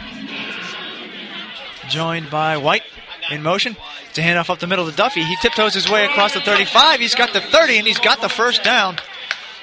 Joined 1.88 2.30
by 2.30 2.58
White 2.58 2.82
in 3.30 3.42
motion. 3.42 3.76
to 4.14 4.20
handoff 4.20 4.50
up 4.50 4.58
the 4.58 4.66
middle 4.66 4.88
to 4.90 4.94
Duffy. 4.94 5.22
He 5.22 5.36
tiptoes 5.36 5.72
his 5.72 5.88
way 5.88 6.04
across 6.04 6.34
the 6.34 6.40
35. 6.40 7.00
He's 7.00 7.14
got 7.14 7.32
the 7.32 7.40
30 7.40 7.78
and 7.78 7.86
he's 7.86 7.98
got 7.98 8.20
the 8.20 8.28
first 8.28 8.62
down. 8.62 8.98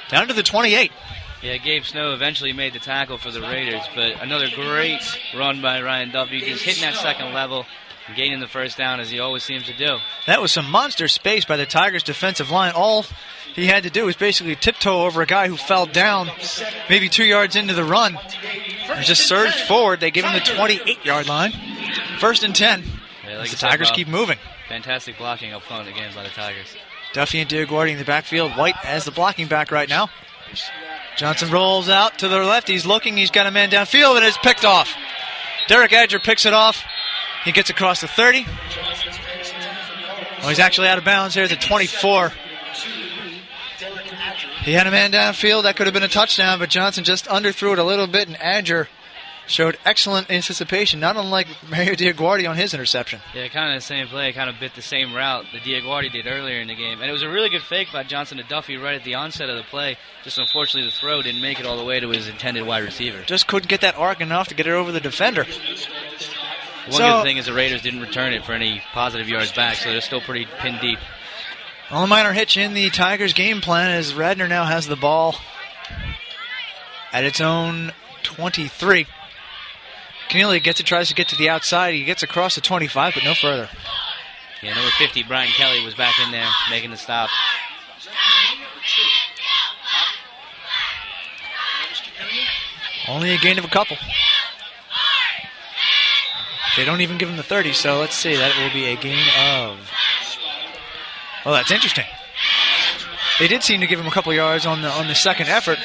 Down 0.10 0.28
to 0.28 0.34
the 0.34 0.44
28. 0.44 0.92
Yeah, 1.44 1.58
Gabe 1.58 1.84
Snow 1.84 2.14
eventually 2.14 2.52
made 2.54 2.74
the 2.74 2.80
tackle 2.80 3.20
for 3.20 3.30
the 3.30 3.42
Raiders, 3.42 3.84
but 3.94 4.22
another 4.22 4.48
great 4.56 5.02
run 5.36 5.62
by 5.62 5.82
Ryan 5.82 6.12
Duffy, 6.12 6.40
just 6.40 6.64
hitting 6.64 6.82
that 6.82 6.96
second 6.96 7.34
level 7.34 7.66
gaining 8.16 8.40
the 8.40 8.48
first 8.48 8.78
down 8.78 9.00
as 9.00 9.10
he 9.10 9.20
always 9.20 9.44
seems 9.44 9.66
to 9.66 9.74
do. 9.74 9.98
That 10.26 10.42
was 10.42 10.52
some 10.52 10.70
monster 10.70 11.08
space 11.08 11.46
by 11.46 11.58
the 11.58 11.66
Tigers 11.66 12.04
defensive 12.04 12.50
line. 12.50 12.72
All 12.74 13.06
he 13.58 13.66
had 13.66 13.84
to 13.84 13.90
do 13.90 14.06
was 14.06 14.16
basically 14.16 14.56
tiptoe 14.56 15.02
over 15.02 15.24
a 15.24 15.26
guy 15.26 15.48
who 15.48 15.58
fell 15.58 15.88
down 15.88 16.30
maybe 16.92 17.10
two 17.10 17.24
yards 17.24 17.56
into 17.56 17.74
the 17.74 17.84
run 17.84 18.16
and 18.88 19.04
just 19.04 19.28
surged 19.28 19.60
forward. 19.62 20.00
They 20.00 20.12
give 20.12 20.24
him 20.24 20.34
the 20.34 20.40
28 20.40 21.04
yard 21.04 21.28
line. 21.28 21.54
First 22.20 22.44
and 22.44 22.56
10. 22.56 22.84
Yeah, 23.28 23.40
like 23.40 23.50
the 23.50 23.58
said, 23.58 23.72
Tigers 23.72 23.90
keep 23.90 24.08
moving. 24.08 24.38
Fantastic 24.70 25.18
blocking 25.18 25.54
up 25.54 25.64
front 25.64 25.90
again 25.90 26.14
by 26.14 26.22
the 26.22 26.30
Tigers. 26.30 26.76
Duffy 27.14 27.40
and 27.40 27.50
Diaguardi 27.50 27.94
in 27.94 27.98
the 27.98 28.06
backfield. 28.06 28.52
White 28.52 28.76
as 28.86 29.06
the 29.06 29.12
blocking 29.12 29.48
back 29.48 29.72
right 29.72 29.90
now. 29.90 30.10
Johnson 31.18 31.50
rolls 31.50 31.90
out 31.90 32.20
to 32.20 32.28
the 32.28 32.38
left. 32.38 32.68
He's 32.68 32.86
looking. 32.86 33.18
He's 33.18 33.32
got 33.32 33.48
a 33.48 33.52
man 33.52 33.72
downfield 33.72 34.18
and 34.18 34.26
it's 34.26 34.38
picked 34.38 34.66
off. 34.66 34.94
Derek 35.68 35.92
Adger 35.92 36.24
picks 36.24 36.46
it 36.46 36.54
off. 36.54 36.84
He 37.44 37.52
gets 37.52 37.72
across 37.72 38.02
the 38.02 38.08
30. 38.08 38.46
Oh, 40.44 40.50
he's 40.50 40.60
actually 40.60 40.90
out 40.90 41.00
of 41.00 41.04
bounds 41.04 41.34
here 41.34 41.46
at 41.46 41.50
the 41.50 41.56
24. 41.56 42.32
He 44.68 44.73
had 44.73 44.86
a 44.86 44.92
man 44.92 45.14
downfield. 45.14 45.64
That 45.64 45.78
could 45.78 45.88
have 45.88 45.94
been 45.94 46.04
a 46.04 46.10
touchdown, 46.10 46.60
but 46.60 46.70
Johnson 46.70 47.06
just 47.06 47.26
underthrew 47.28 47.72
it 47.72 47.80
a 47.80 47.86
little 47.86 48.05
bit, 48.05 48.28
and 48.28 48.36
Adger 48.36 48.88
showed 49.48 49.78
excellent 49.86 50.30
anticipation, 50.30 51.00
not 51.00 51.16
unlike 51.16 51.48
Mario 51.70 51.94
Diaguardi 51.94 52.50
on 52.50 52.58
his 52.58 52.73
interception. 52.73 53.22
Yeah, 53.33 53.48
kind 53.48 53.73
of 53.73 53.78
the 53.78 53.86
same 53.86 54.08
play, 54.10 54.33
kind 54.33 54.50
of 54.50 54.60
bit 54.60 54.76
the 54.76 54.82
same 54.82 55.14
route 55.14 55.45
that 55.54 55.61
Diaguardi 55.61 56.11
did 56.11 56.28
earlier 56.28 56.60
in 56.60 56.67
the 56.67 56.76
game. 56.76 57.00
And 57.00 57.10
it 57.10 57.14
was 57.14 57.22
a 57.23 57.30
really 57.30 57.48
good 57.48 57.61
fake 57.61 57.88
by 57.94 58.04
Johnson 58.04 58.39
to 58.39 58.44
Duffy 58.44 58.76
right 58.76 58.95
at 58.95 59.05
the 59.05 59.16
onset 59.16 59.50
of 59.50 59.55
the 59.55 59.64
play. 59.64 59.95
Just 60.26 60.38
unfortunately, 60.38 60.89
the 60.89 60.95
throw 60.98 61.22
didn't 61.22 61.42
make 61.42 61.61
it 61.61 61.66
all 61.66 61.78
the 61.78 61.86
way 61.86 62.02
to 62.02 62.10
his 62.10 62.28
intended 62.28 62.67
wide 62.67 62.84
receiver. 62.84 63.23
Just 63.26 63.48
couldn't 63.48 63.70
get 63.70 63.80
that 63.80 63.95
arc 63.95 64.20
enough 64.20 64.49
to 64.49 64.54
get 64.54 64.67
it 64.67 64.72
over 64.73 64.92
the 64.92 64.99
defender. 64.99 65.45
One 65.45 66.92
So- 66.92 67.17
good 67.20 67.23
thing 67.23 67.38
is 67.38 67.45
the 67.45 67.54
Raiders 67.54 67.82
didn't 67.82 68.02
return 68.02 68.34
it 68.34 68.44
for 68.45 68.52
any 68.52 68.84
positive 68.92 69.30
yards 69.30 69.54
back, 69.54 69.76
so 69.78 69.89
they're 69.89 70.02
still 70.02 70.20
pretty 70.20 70.45
pinned 70.60 70.82
deep. 70.82 70.99
Only 71.89 72.09
minor 72.09 72.33
hitch 72.33 72.58
in 72.58 72.73
the 72.73 72.89
Tigers' 72.89 73.33
game 73.33 73.61
plan 73.61 73.98
is 73.98 74.14
Radnor 74.14 74.48
now 74.48 74.65
has 74.65 74.87
the 74.87 74.98
ball 74.98 75.36
at 77.14 77.23
its 77.23 77.39
own 77.39 77.93
23. 78.23 79.08
Keneally 80.30 80.61
gets 80.61 80.81
it, 80.81 80.86
tries 80.86 81.08
to 81.08 81.15
get 81.15 81.30
to 81.30 81.37
the 81.37 81.48
outside. 81.48 81.93
He 81.93 82.03
gets 82.03 82.23
across 82.23 82.55
the 82.55 82.61
25, 82.61 83.14
but 83.14 83.23
no 83.23 83.33
further. 83.33 83.70
Yeah, 84.61 84.73
number 84.73 84.89
50, 84.92 85.23
Brian 85.23 85.49
Kelly, 85.52 85.86
was 85.86 85.95
back 85.95 86.20
in 86.20 86.31
there 86.31 86.49
making 86.70 86.92
the 86.92 86.98
stop. 86.98 87.30
Only 93.08 93.33
a 93.33 93.37
gain 93.37 93.58
of 93.58 93.64
a 93.64 93.69
couple. 93.69 93.95
They 96.75 96.83
don't 96.83 96.99
even 96.99 97.17
give 97.17 97.30
him 97.30 97.37
the 97.37 97.43
30, 97.43 97.71
so 97.71 97.99
let's 97.99 98.15
see. 98.15 98.36
That 98.36 98.58
will 98.58 98.73
be 98.73 98.87
a 98.87 98.98
gain 98.98 99.25
of. 99.39 99.89
Oh, 101.48 101.54
that's 101.54 101.72
interesting. 101.72 102.04
They 103.40 103.48
did 103.48 103.64
seem 103.64 103.80
to 103.80 103.88
give 103.88 103.98
him 103.98 104.06
a 104.06 104.12
couple 104.12 104.34
yards 104.34 104.66
on 104.66 104.82
the 104.82 104.90
on 104.90 105.08
the 105.08 105.16
second 105.16 105.48
effort. 105.48 105.80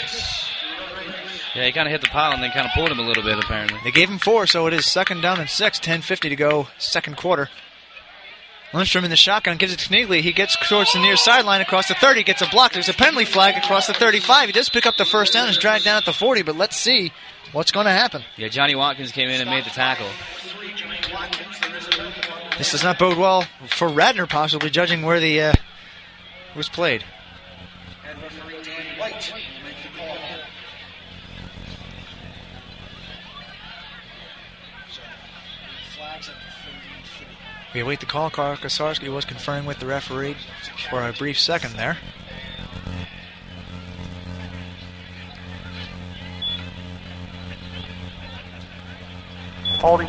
Yeah, 1.55 1.67
he 1.67 1.73
kind 1.73 1.87
of 1.87 1.93
hit 1.93 2.01
the 2.01 2.09
pile 2.09 2.33
and 2.33 2.43
then 2.43 2.51
kind 2.51 2.67
of 2.67 2.73
pulled 2.73 2.91
him 2.91 2.99
a 2.99 3.03
little 3.03 3.23
bit, 3.23 3.39
apparently. 3.39 3.79
They 3.85 3.93
gave 3.93 4.11
him 4.11 4.19
four, 4.19 4.49
so 4.49 4.67
it 4.67 4.75
is 4.75 4.87
second 4.87 5.21
down 5.21 5.39
and 5.39 5.49
six. 5.49 5.79
10.50 5.79 6.31
to 6.31 6.37
go, 6.37 6.67
second 6.79 7.17
quarter. 7.17 7.49
Lundstrom 8.73 9.05
in 9.05 9.11
the 9.11 9.17
shotgun 9.17 9.57
gives 9.57 9.73
it 9.73 9.79
to 9.81 9.93
Knigley. 9.93 10.21
He 10.21 10.33
gets 10.33 10.57
towards 10.69 10.95
the 10.95 10.99
near 10.99 11.17
sideline 11.17 11.61
across 11.61 11.87
the 11.87 11.95
30, 11.95 12.25
gets 12.25 12.43
a 12.43 12.49
block. 12.49 12.73
There's 12.73 12.89
a 12.89 12.95
penalty 12.95 13.27
flag 13.27 13.55
across 13.63 13.87
the 13.87 13.95
35. 13.95 14.49
He 14.49 14.53
does 14.53 14.69
pick 14.69 14.87
up 14.87 14.97
the 14.97 15.05
first 15.05 15.35
down, 15.35 15.49
is 15.49 15.59
dragged 15.59 15.85
down 15.85 15.99
at 15.99 16.07
the 16.07 16.13
40, 16.13 16.43
but 16.43 16.57
let's 16.57 16.77
see 16.77 17.13
what's 17.53 17.71
going 17.71 17.87
to 17.87 17.93
happen. 17.93 18.25
Yeah, 18.37 18.49
Johnny 18.49 18.75
Watkins 18.75 19.13
came 19.13 19.29
in 19.29 19.41
and 19.41 19.51
made 19.51 19.65
the 19.65 19.71
tackle. 19.71 20.09
This 22.59 22.71
does 22.71 22.85
not 22.85 22.99
bode 22.99 23.19
well 23.19 23.47
for 23.67 23.89
Radnor, 23.89 24.27
possibly, 24.27 24.71
judging 24.71 25.03
where 25.03 25.19
the 25.19 25.41
uh, 25.41 25.53
was 26.55 26.69
played. 26.69 27.05
We 37.75 37.81
await 37.81 38.01
the 38.01 38.07
call. 38.07 38.31
Kosarski 38.31 39.09
was 39.09 39.25
conferring 39.25 39.65
with 39.65 39.79
the 39.79 39.87
referee 39.87 40.37
for 40.91 41.09
a 41.09 41.13
brief 41.13 41.39
second 41.39 41.75
there. 41.75 41.97
Holding. 49.81 50.09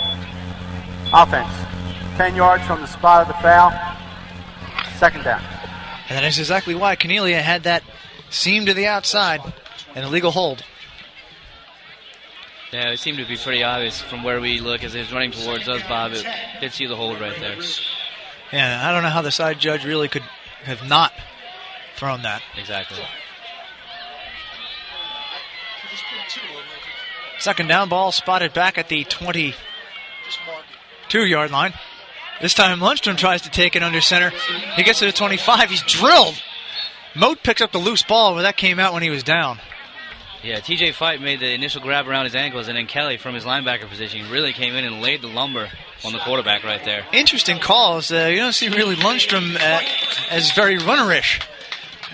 Offense. 1.13 1.72
10 2.17 2.35
yards 2.35 2.65
from 2.65 2.81
the 2.81 2.87
spot 2.87 3.21
of 3.21 3.27
the 3.27 3.41
foul. 3.41 3.71
Second 4.97 5.23
down. 5.23 5.41
And 6.09 6.17
that 6.17 6.23
is 6.23 6.39
exactly 6.39 6.75
why 6.75 6.95
Cornelia 6.95 7.41
had 7.41 7.63
that 7.63 7.83
seam 8.29 8.65
to 8.65 8.73
the 8.73 8.87
outside, 8.87 9.41
an 9.95 10.03
illegal 10.03 10.31
hold. 10.31 10.63
Yeah, 12.71 12.89
it 12.89 12.99
seemed 12.99 13.19
to 13.19 13.25
be 13.25 13.37
pretty 13.37 13.63
obvious 13.63 14.01
from 14.01 14.23
where 14.23 14.41
we 14.41 14.59
look 14.59 14.83
as 14.83 14.93
he 14.93 14.99
was 14.99 15.13
running 15.13 15.31
towards 15.31 15.69
us, 15.69 15.81
Bob. 15.83 16.13
It 16.13 16.25
did 16.59 16.71
see 16.71 16.87
the 16.87 16.95
hold 16.95 17.21
right 17.21 17.39
there. 17.39 17.55
Yeah, 18.51 18.87
I 18.87 18.91
don't 18.91 19.03
know 19.03 19.09
how 19.09 19.21
the 19.21 19.31
side 19.31 19.59
judge 19.59 19.85
really 19.85 20.07
could 20.07 20.23
have 20.63 20.87
not 20.87 21.13
thrown 21.95 22.23
that. 22.23 22.41
Exactly. 22.57 22.97
Second 27.39 27.67
down 27.67 27.89
ball 27.89 28.11
spotted 28.11 28.53
back 28.53 28.77
at 28.77 28.89
the 28.89 29.03
22 29.03 31.25
yard 31.25 31.51
line. 31.51 31.73
This 32.41 32.53
time 32.53 32.79
Lundstrom 32.79 33.17
tries 33.17 33.43
to 33.43 33.49
take 33.49 33.75
it 33.75 33.83
under 33.83 34.01
center. 34.01 34.31
He 34.75 34.83
gets 34.83 34.99
to 34.99 35.05
the 35.05 35.11
25. 35.11 35.69
He's 35.69 35.83
drilled. 35.83 36.41
Moat 37.15 37.43
picks 37.43 37.61
up 37.61 37.71
the 37.71 37.77
loose 37.77 38.03
ball, 38.03 38.33
where 38.33 38.43
that 38.43 38.57
came 38.57 38.79
out 38.79 38.93
when 38.93 39.03
he 39.03 39.09
was 39.09 39.23
down. 39.23 39.59
Yeah, 40.43 40.59
TJ 40.59 40.93
Fight 40.95 41.21
made 41.21 41.39
the 41.39 41.53
initial 41.53 41.81
grab 41.81 42.05
around 42.05 42.25
his 42.25 42.35
ankles, 42.35 42.67
and 42.67 42.75
then 42.75 42.85
Kelly, 42.85 43.15
from 43.15 43.33
his 43.33 43.45
linebacker 43.45 43.87
position, 43.87 44.29
really 44.29 44.51
came 44.51 44.75
in 44.75 44.83
and 44.83 45.01
laid 45.01 45.21
the 45.21 45.29
lumber 45.29 45.69
on 46.03 46.11
the 46.11 46.19
quarterback 46.19 46.65
right 46.65 46.83
there. 46.83 47.05
Interesting 47.13 47.59
calls. 47.59 48.11
Uh, 48.11 48.27
you 48.29 48.37
don't 48.37 48.51
see 48.51 48.67
really 48.67 48.95
Lundstrom 48.95 49.55
uh, 49.55 49.81
as 50.29 50.51
very 50.51 50.77
runnerish. 50.77 51.41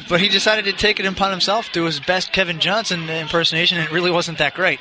But 0.08 0.22
he 0.22 0.30
decided 0.30 0.66
to 0.66 0.74
take 0.74 1.00
it 1.00 1.06
upon 1.06 1.32
himself, 1.32 1.72
do 1.72 1.86
his 1.86 2.00
best 2.00 2.32
Kevin 2.32 2.60
Johnson 2.60 3.10
impersonation, 3.10 3.80
and 3.80 3.88
it 3.88 3.92
really 3.92 4.12
wasn't 4.12 4.38
that 4.38 4.54
great. 4.54 4.80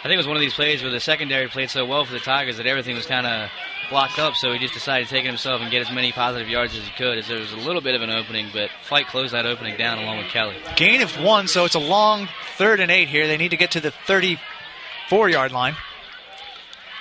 I 0.00 0.02
think 0.02 0.14
it 0.14 0.18
was 0.18 0.26
one 0.26 0.36
of 0.36 0.40
these 0.40 0.54
plays 0.54 0.82
where 0.82 0.90
the 0.90 1.00
secondary 1.00 1.46
played 1.48 1.70
so 1.70 1.86
well 1.86 2.04
for 2.04 2.12
the 2.12 2.20
Tigers 2.20 2.56
that 2.56 2.66
everything 2.66 2.96
was 2.96 3.06
kind 3.06 3.26
of 3.26 3.50
blocked 3.90 4.18
up, 4.18 4.34
so 4.34 4.52
he 4.52 4.58
just 4.58 4.74
decided 4.74 5.08
to 5.08 5.14
take 5.14 5.24
it 5.24 5.28
himself 5.28 5.60
and 5.60 5.70
get 5.70 5.80
as 5.80 5.92
many 5.92 6.12
positive 6.12 6.48
yards 6.48 6.76
as 6.76 6.84
he 6.84 6.90
could. 6.92 7.18
As 7.18 7.28
there 7.28 7.38
was 7.38 7.52
a 7.52 7.56
little 7.56 7.80
bit 7.80 7.94
of 7.94 8.02
an 8.02 8.10
opening, 8.10 8.48
but 8.52 8.70
Fight 8.84 9.06
closed 9.06 9.32
that 9.34 9.46
opening 9.46 9.76
down 9.76 9.98
along 9.98 10.18
with 10.18 10.28
Kelly. 10.28 10.56
Gain 10.76 11.00
of 11.00 11.20
one, 11.20 11.48
so 11.48 11.64
it's 11.64 11.74
a 11.74 11.80
long 11.80 12.28
third 12.56 12.80
and 12.80 12.90
eight 12.90 13.08
here. 13.08 13.26
They 13.26 13.36
need 13.36 13.50
to 13.50 13.56
get 13.56 13.72
to 13.72 13.80
the 13.80 13.90
34 13.90 15.28
yard 15.28 15.52
line. 15.52 15.76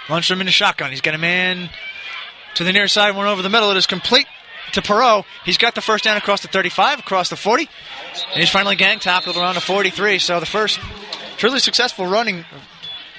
Lundstrom 0.07 0.39
in 0.39 0.45
the 0.45 0.51
shotgun. 0.51 0.91
He's 0.91 1.01
got 1.01 1.15
a 1.15 1.19
man 1.19 1.69
to 2.55 2.63
the 2.63 2.71
near 2.71 2.87
side, 2.87 3.15
one 3.15 3.27
over 3.27 3.41
the 3.41 3.49
middle. 3.49 3.69
It 3.71 3.77
is 3.77 3.85
complete 3.85 4.25
to 4.73 4.81
Perot. 4.81 5.25
He's 5.45 5.57
got 5.57 5.75
the 5.75 5.81
first 5.81 6.03
down 6.03 6.17
across 6.17 6.41
the 6.41 6.47
35, 6.47 6.99
across 6.99 7.29
the 7.29 7.35
40, 7.35 7.69
and 8.33 8.39
he's 8.39 8.49
finally 8.49 8.75
gang 8.75 8.99
tackled 8.99 9.37
around 9.37 9.55
the 9.55 9.61
43. 9.61 10.19
So 10.19 10.39
the 10.39 10.45
first 10.45 10.79
truly 11.37 11.59
successful 11.59 12.05
running, 12.05 12.45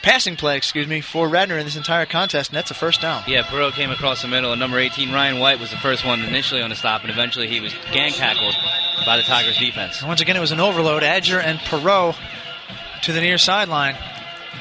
passing 0.03 0.37
play, 0.37 0.57
excuse 0.57 0.87
me, 0.87 1.01
for 1.01 1.29
Radnor 1.29 1.59
in 1.59 1.65
this 1.65 1.77
entire 1.77 2.07
contest, 2.07 2.51
and 2.51 2.57
that's 2.57 2.71
a 2.71 2.75
first 2.75 3.01
down. 3.01 3.23
Yeah, 3.27 3.43
Perot 3.43 3.73
came 3.73 3.91
across 3.91 4.23
the 4.23 4.29
middle, 4.29 4.53
and 4.53 4.61
number 4.61 4.79
18, 4.79 5.13
Ryan 5.13 5.39
White, 5.39 5.61
was 5.61 5.71
the 5.71 5.77
first 5.77 6.05
one 6.05 6.23
initially 6.23 6.63
on 6.63 6.71
the 6.71 6.77
stop, 6.77 7.03
and 7.03 7.11
eventually 7.11 7.49
he 7.49 7.61
was 7.61 7.75
gang 7.93 8.13
tackled 8.13 8.55
by 9.05 9.17
the 9.17 9.23
Tigers 9.23 9.59
defense. 9.59 10.01
And 10.01 10.09
once 10.09 10.21
again, 10.21 10.37
it 10.37 10.41
was 10.41 10.53
an 10.53 10.61
overload. 10.61 11.03
Adger 11.03 11.43
and 11.43 11.59
Perot 11.59 12.17
to 13.03 13.13
the 13.13 13.21
near 13.21 13.39
sideline. 13.39 13.95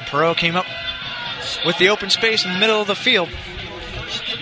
Perot 0.06 0.36
came 0.36 0.56
up 0.56 0.66
with 1.64 1.78
the 1.78 1.88
open 1.88 2.10
space 2.10 2.44
in 2.44 2.52
the 2.52 2.58
middle 2.58 2.80
of 2.80 2.86
the 2.86 2.94
field. 2.94 3.28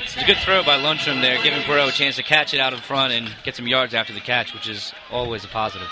It's 0.02 0.16
a 0.16 0.24
good 0.24 0.38
throw 0.38 0.62
by 0.62 0.78
Lundstrom 0.78 1.20
there, 1.20 1.42
giving 1.42 1.60
Perot 1.60 1.88
a 1.88 1.92
chance 1.92 2.16
to 2.16 2.22
catch 2.22 2.54
it 2.54 2.60
out 2.60 2.72
in 2.72 2.80
front 2.80 3.12
and 3.12 3.34
get 3.44 3.56
some 3.56 3.66
yards 3.66 3.94
after 3.94 4.12
the 4.12 4.20
catch, 4.20 4.54
which 4.54 4.68
is 4.68 4.92
always 5.10 5.44
a 5.44 5.48
positive. 5.48 5.88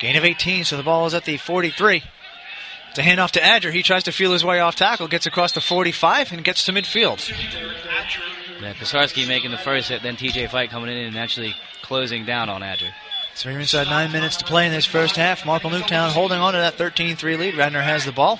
Gain 0.00 0.16
of 0.16 0.24
18, 0.24 0.64
so 0.64 0.78
the 0.78 0.82
ball 0.82 1.06
is 1.06 1.12
at 1.12 1.24
the 1.24 1.36
43. 1.36 2.02
It's 2.90 2.98
hand 2.98 3.20
off 3.20 3.32
to 3.32 3.40
Adger. 3.40 3.72
He 3.72 3.82
tries 3.82 4.04
to 4.04 4.12
feel 4.12 4.32
his 4.32 4.44
way 4.44 4.58
off 4.58 4.74
tackle, 4.74 5.06
gets 5.06 5.26
across 5.26 5.52
the 5.52 5.60
45, 5.60 6.32
and 6.32 6.42
gets 6.42 6.64
to 6.64 6.72
midfield. 6.72 7.28
Yeah, 8.60 8.74
Kosarski 8.74 9.26
making 9.26 9.52
the 9.52 9.58
first 9.58 9.88
hit, 9.88 10.02
then 10.02 10.16
TJ 10.16 10.50
Fight 10.50 10.70
coming 10.70 10.90
in 10.90 11.06
and 11.06 11.16
actually 11.16 11.54
closing 11.82 12.26
down 12.26 12.48
on 12.48 12.62
Adger. 12.62 12.90
So 13.34 13.48
we're 13.48 13.60
inside 13.60 13.86
nine 13.86 14.12
minutes 14.12 14.36
to 14.38 14.44
play 14.44 14.66
in 14.66 14.72
this 14.72 14.86
first 14.86 15.16
half. 15.16 15.46
Marple 15.46 15.70
Newtown 15.70 16.10
holding 16.10 16.38
on 16.38 16.52
to 16.52 16.58
that 16.58 16.76
13-3 16.76 17.38
lead. 17.38 17.56
Radnor 17.56 17.80
has 17.80 18.04
the 18.04 18.12
ball. 18.12 18.38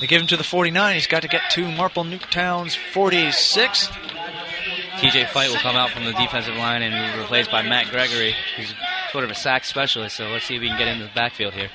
They 0.00 0.06
give 0.06 0.20
him 0.20 0.26
to 0.28 0.36
the 0.36 0.42
49. 0.42 0.94
He's 0.94 1.06
got 1.06 1.22
to 1.22 1.28
get 1.28 1.42
to 1.52 1.70
Marple 1.70 2.04
Newtown's 2.04 2.74
46. 2.74 3.88
TJ 4.96 5.28
Fight 5.28 5.50
will 5.50 5.58
come 5.58 5.76
out 5.76 5.90
from 5.90 6.04
the 6.04 6.12
defensive 6.12 6.56
line 6.56 6.82
and 6.82 7.14
be 7.14 7.20
replaced 7.20 7.50
by 7.50 7.62
Matt 7.62 7.90
Gregory, 7.90 8.34
who's 8.56 8.74
sort 9.12 9.22
of 9.22 9.30
a 9.30 9.34
sack 9.34 9.64
specialist. 9.64 10.16
So 10.16 10.28
let's 10.28 10.46
see 10.46 10.56
if 10.56 10.60
we 10.60 10.68
can 10.68 10.78
get 10.78 10.88
into 10.88 11.04
the 11.04 11.10
backfield 11.14 11.52
here. 11.52 11.68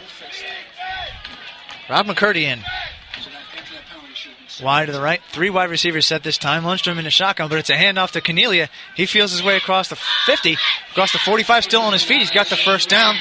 Rob 1.90 2.06
McCurdy 2.06 2.44
in. 2.44 2.64
Wide 4.62 4.88
to 4.88 4.92
the 4.92 5.02
right. 5.02 5.22
Three 5.32 5.50
wide 5.50 5.70
receivers 5.70 6.06
set 6.06 6.22
this 6.22 6.38
time. 6.38 6.64
Lundstrom 6.64 6.98
in 6.98 7.06
the 7.06 7.10
shotgun, 7.10 7.50
but 7.50 7.60
it's 7.60 7.70
a 7.70 7.76
handoff 7.76 8.12
to 8.12 8.22
Cornelia. 8.22 8.70
He 8.96 9.06
feels 9.06 9.32
his 9.32 9.42
way 9.42 9.56
across 9.56 9.88
the 9.88 9.96
50, 10.26 10.58
across 10.92 11.14
the 11.14 11.18
45, 11.18 11.64
still 11.64 11.82
on 11.82 11.94
his 11.94 12.04
feet. 12.04 12.20
He's 12.20 12.30
got 12.30 12.48
the 12.48 12.58
first 12.58 12.90
down 12.90 13.16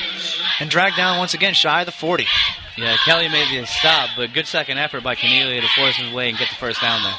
and 0.58 0.68
dragged 0.68 0.96
down 0.96 1.18
once 1.18 1.34
again, 1.34 1.54
shy 1.54 1.80
of 1.80 1.86
the 1.86 1.92
40. 1.92 2.26
Yeah, 2.76 2.96
Kelly 3.04 3.28
made 3.28 3.48
the 3.56 3.66
stop, 3.66 4.10
but 4.16 4.32
good 4.32 4.46
second 4.46 4.78
effort 4.78 5.02
by 5.02 5.14
Cornelia 5.14 5.60
to 5.60 5.68
force 5.68 5.96
his 5.96 6.12
way 6.12 6.28
and 6.28 6.38
get 6.38 6.48
the 6.48 6.56
first 6.56 6.80
down 6.80 7.02
there. 7.02 7.14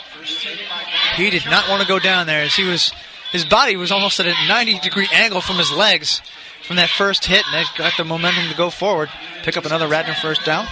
He 1.15 1.29
did 1.29 1.45
not 1.45 1.69
want 1.69 1.81
to 1.81 1.87
go 1.87 1.99
down 1.99 2.27
there 2.27 2.41
as 2.41 2.55
he 2.55 2.63
was, 2.63 2.91
his 3.31 3.45
body 3.45 3.75
was 3.75 3.91
almost 3.91 4.19
at 4.19 4.27
a 4.27 4.47
90 4.47 4.79
degree 4.79 5.07
angle 5.13 5.41
from 5.41 5.57
his 5.57 5.71
legs 5.71 6.21
from 6.63 6.75
that 6.75 6.89
first 6.89 7.25
hit, 7.25 7.43
and 7.45 7.53
that 7.55 7.65
got 7.77 7.93
the 7.97 8.03
momentum 8.03 8.47
to 8.49 8.55
go 8.55 8.69
forward, 8.69 9.09
pick 9.43 9.57
up 9.57 9.65
another 9.65 9.87
Radnor 9.87 10.13
first 10.13 10.45
down. 10.45 10.67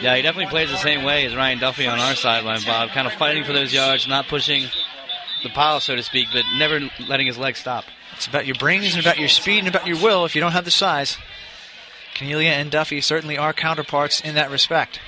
Yeah, 0.00 0.16
he 0.16 0.22
definitely 0.22 0.50
plays 0.50 0.70
the 0.70 0.78
same 0.78 1.04
way 1.04 1.26
as 1.26 1.36
Ryan 1.36 1.58
Duffy 1.58 1.86
on 1.86 1.98
our 1.98 2.14
sideline, 2.14 2.60
Bob. 2.64 2.88
Kind 2.90 3.06
of 3.06 3.12
fighting 3.14 3.44
for 3.44 3.52
those 3.52 3.72
yards, 3.72 4.08
not 4.08 4.28
pushing 4.28 4.64
the 5.42 5.50
pile, 5.50 5.80
so 5.80 5.94
to 5.94 6.02
speak, 6.02 6.28
but 6.32 6.44
never 6.56 6.80
letting 7.06 7.26
his 7.26 7.36
legs 7.36 7.58
stop. 7.58 7.84
It's 8.16 8.26
about 8.26 8.46
your 8.46 8.56
brains 8.56 8.94
and 8.94 9.04
about 9.04 9.18
your 9.18 9.28
speed 9.28 9.58
and 9.60 9.68
about 9.68 9.86
your 9.86 10.02
will 10.02 10.24
if 10.24 10.34
you 10.34 10.40
don't 10.40 10.52
have 10.52 10.64
the 10.64 10.70
size. 10.70 11.18
Cornelia 12.16 12.50
and 12.50 12.70
Duffy 12.70 13.00
certainly 13.00 13.36
are 13.36 13.52
counterparts 13.52 14.20
in 14.20 14.34
that 14.34 14.50
respect. 14.50 15.00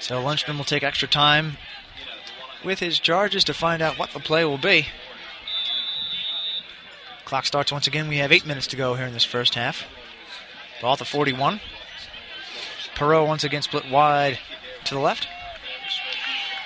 So 0.00 0.20
Lundstrom 0.20 0.56
will 0.56 0.64
take 0.64 0.82
extra 0.82 1.08
time 1.08 1.58
with 2.64 2.80
his 2.80 2.98
charges 2.98 3.44
to 3.44 3.54
find 3.54 3.82
out 3.82 3.98
what 3.98 4.10
the 4.10 4.20
play 4.20 4.44
will 4.44 4.58
be. 4.58 4.88
Clock 7.24 7.46
starts 7.46 7.72
once 7.72 7.86
again. 7.86 8.08
We 8.08 8.18
have 8.18 8.32
eight 8.32 8.46
minutes 8.46 8.66
to 8.68 8.76
go 8.76 8.94
here 8.94 9.06
in 9.06 9.12
this 9.12 9.24
first 9.24 9.54
half. 9.54 9.84
Ball 10.82 10.96
the 10.96 11.04
41. 11.04 11.60
Perot 12.96 13.26
once 13.26 13.44
again 13.44 13.62
split 13.62 13.88
wide 13.88 14.38
to 14.84 14.94
the 14.94 15.00
left. 15.00 15.28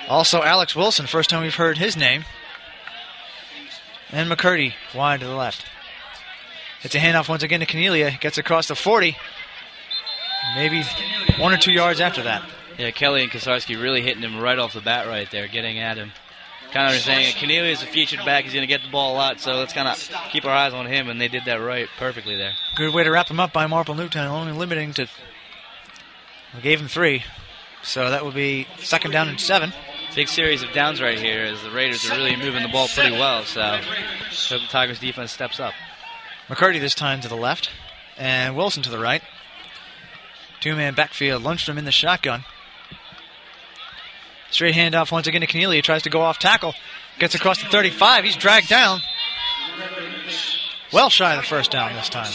Also, 0.08 0.42
Alex 0.42 0.74
Wilson, 0.74 1.06
first 1.06 1.28
time 1.30 1.42
we've 1.42 1.54
heard 1.54 1.78
his 1.78 1.96
name. 1.96 2.24
And 4.10 4.30
McCurdy 4.30 4.72
wide 4.94 5.20
to 5.20 5.26
the 5.26 5.34
left. 5.34 5.66
It's 6.82 6.94
a 6.94 6.98
handoff 6.98 7.28
once 7.28 7.42
again 7.42 7.60
to 7.60 7.66
Cornelia. 7.66 8.16
Gets 8.18 8.38
across 8.38 8.68
the 8.68 8.74
40. 8.74 9.16
Maybe 10.54 10.82
one 11.38 11.52
or 11.52 11.58
two 11.58 11.72
yards 11.72 12.00
after 12.00 12.22
that. 12.22 12.42
Yeah, 12.78 12.92
Kelly 12.92 13.22
and 13.22 13.30
Kosarski 13.30 13.80
really 13.80 14.00
hitting 14.00 14.22
him 14.22 14.38
right 14.40 14.58
off 14.58 14.72
the 14.72 14.80
bat 14.80 15.06
right 15.06 15.30
there, 15.30 15.48
getting 15.48 15.78
at 15.78 15.96
him. 15.96 16.12
Kind 16.72 16.94
of 16.94 17.00
saying 17.00 17.34
Cornelia 17.38 17.70
is 17.70 17.82
a 17.82 17.86
featured 17.86 18.24
back. 18.24 18.44
He's 18.44 18.52
going 18.52 18.62
to 18.62 18.66
get 18.66 18.82
the 18.82 18.90
ball 18.90 19.14
a 19.14 19.16
lot, 19.16 19.40
so 19.40 19.56
let's 19.56 19.72
kind 19.72 19.88
of 19.88 20.10
keep 20.30 20.44
our 20.44 20.50
eyes 20.50 20.74
on 20.74 20.86
him, 20.86 21.08
and 21.08 21.20
they 21.20 21.28
did 21.28 21.44
that 21.46 21.54
right 21.56 21.88
perfectly 21.98 22.36
there. 22.36 22.52
Good 22.74 22.92
way 22.92 23.04
to 23.04 23.10
wrap 23.10 23.28
him 23.28 23.40
up 23.40 23.52
by 23.52 23.66
Marple 23.66 23.94
Newtown, 23.94 24.26
only 24.26 24.52
limiting 24.52 24.92
to. 24.94 25.08
We 26.54 26.60
gave 26.60 26.80
him 26.80 26.88
three, 26.88 27.24
so 27.82 28.10
that 28.10 28.24
will 28.24 28.32
be 28.32 28.66
second 28.78 29.12
down 29.12 29.28
and 29.28 29.40
seven. 29.40 29.72
Big 30.14 30.28
series 30.28 30.62
of 30.62 30.72
downs 30.72 31.00
right 31.00 31.18
here 31.18 31.42
as 31.42 31.62
the 31.62 31.70
Raiders 31.70 32.10
are 32.10 32.16
really 32.16 32.36
moving 32.36 32.62
the 32.62 32.68
ball 32.70 32.88
pretty 32.88 33.12
well, 33.12 33.44
so 33.44 33.60
hope 33.60 34.60
the 34.60 34.66
Tigers 34.68 34.98
defense 34.98 35.30
steps 35.30 35.60
up. 35.60 35.74
McCurdy 36.48 36.80
this 36.80 36.94
time 36.94 37.20
to 37.20 37.28
the 37.28 37.36
left, 37.36 37.70
and 38.16 38.56
Wilson 38.56 38.82
to 38.82 38.90
the 38.90 38.98
right. 38.98 39.22
Two 40.60 40.74
man 40.74 40.94
backfield. 40.94 41.42
Lundstrom 41.42 41.76
in 41.78 41.84
the 41.84 41.92
shotgun. 41.92 42.44
Straight 44.50 44.74
handoff 44.74 45.12
once 45.12 45.26
again 45.26 45.40
to 45.40 45.46
Cornelia. 45.46 45.82
Tries 45.82 46.02
to 46.02 46.10
go 46.10 46.20
off 46.20 46.38
tackle. 46.38 46.74
Gets 47.18 47.34
across 47.34 47.62
the 47.62 47.68
35. 47.68 48.24
He's 48.24 48.36
dragged 48.36 48.68
down. 48.68 49.00
Well 50.92 51.10
shy 51.10 51.34
of 51.34 51.40
the 51.42 51.46
first 51.46 51.70
down 51.72 51.92
this 51.94 52.08
time. 52.08 52.32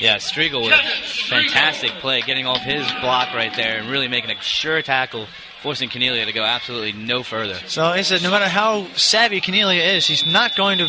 Yeah, 0.00 0.16
Striegel 0.16 0.62
with 0.62 0.72
a 0.72 1.28
fantastic 1.28 1.92
play, 1.92 2.20
getting 2.20 2.46
off 2.46 2.60
his 2.60 2.84
block 3.00 3.32
right 3.32 3.54
there 3.54 3.78
and 3.78 3.88
really 3.88 4.08
making 4.08 4.30
a 4.30 4.40
sure 4.40 4.82
tackle, 4.82 5.26
forcing 5.62 5.88
Cornelia 5.88 6.26
to 6.26 6.32
go 6.32 6.42
absolutely 6.42 6.92
no 6.92 7.22
further. 7.22 7.54
So 7.68 7.84
I 7.84 8.02
said, 8.02 8.22
no 8.22 8.30
matter 8.30 8.48
how 8.48 8.88
savvy 8.94 9.40
Cornelia 9.40 9.82
is, 9.82 10.02
she's 10.02 10.26
not 10.26 10.56
going 10.56 10.78
to 10.78 10.88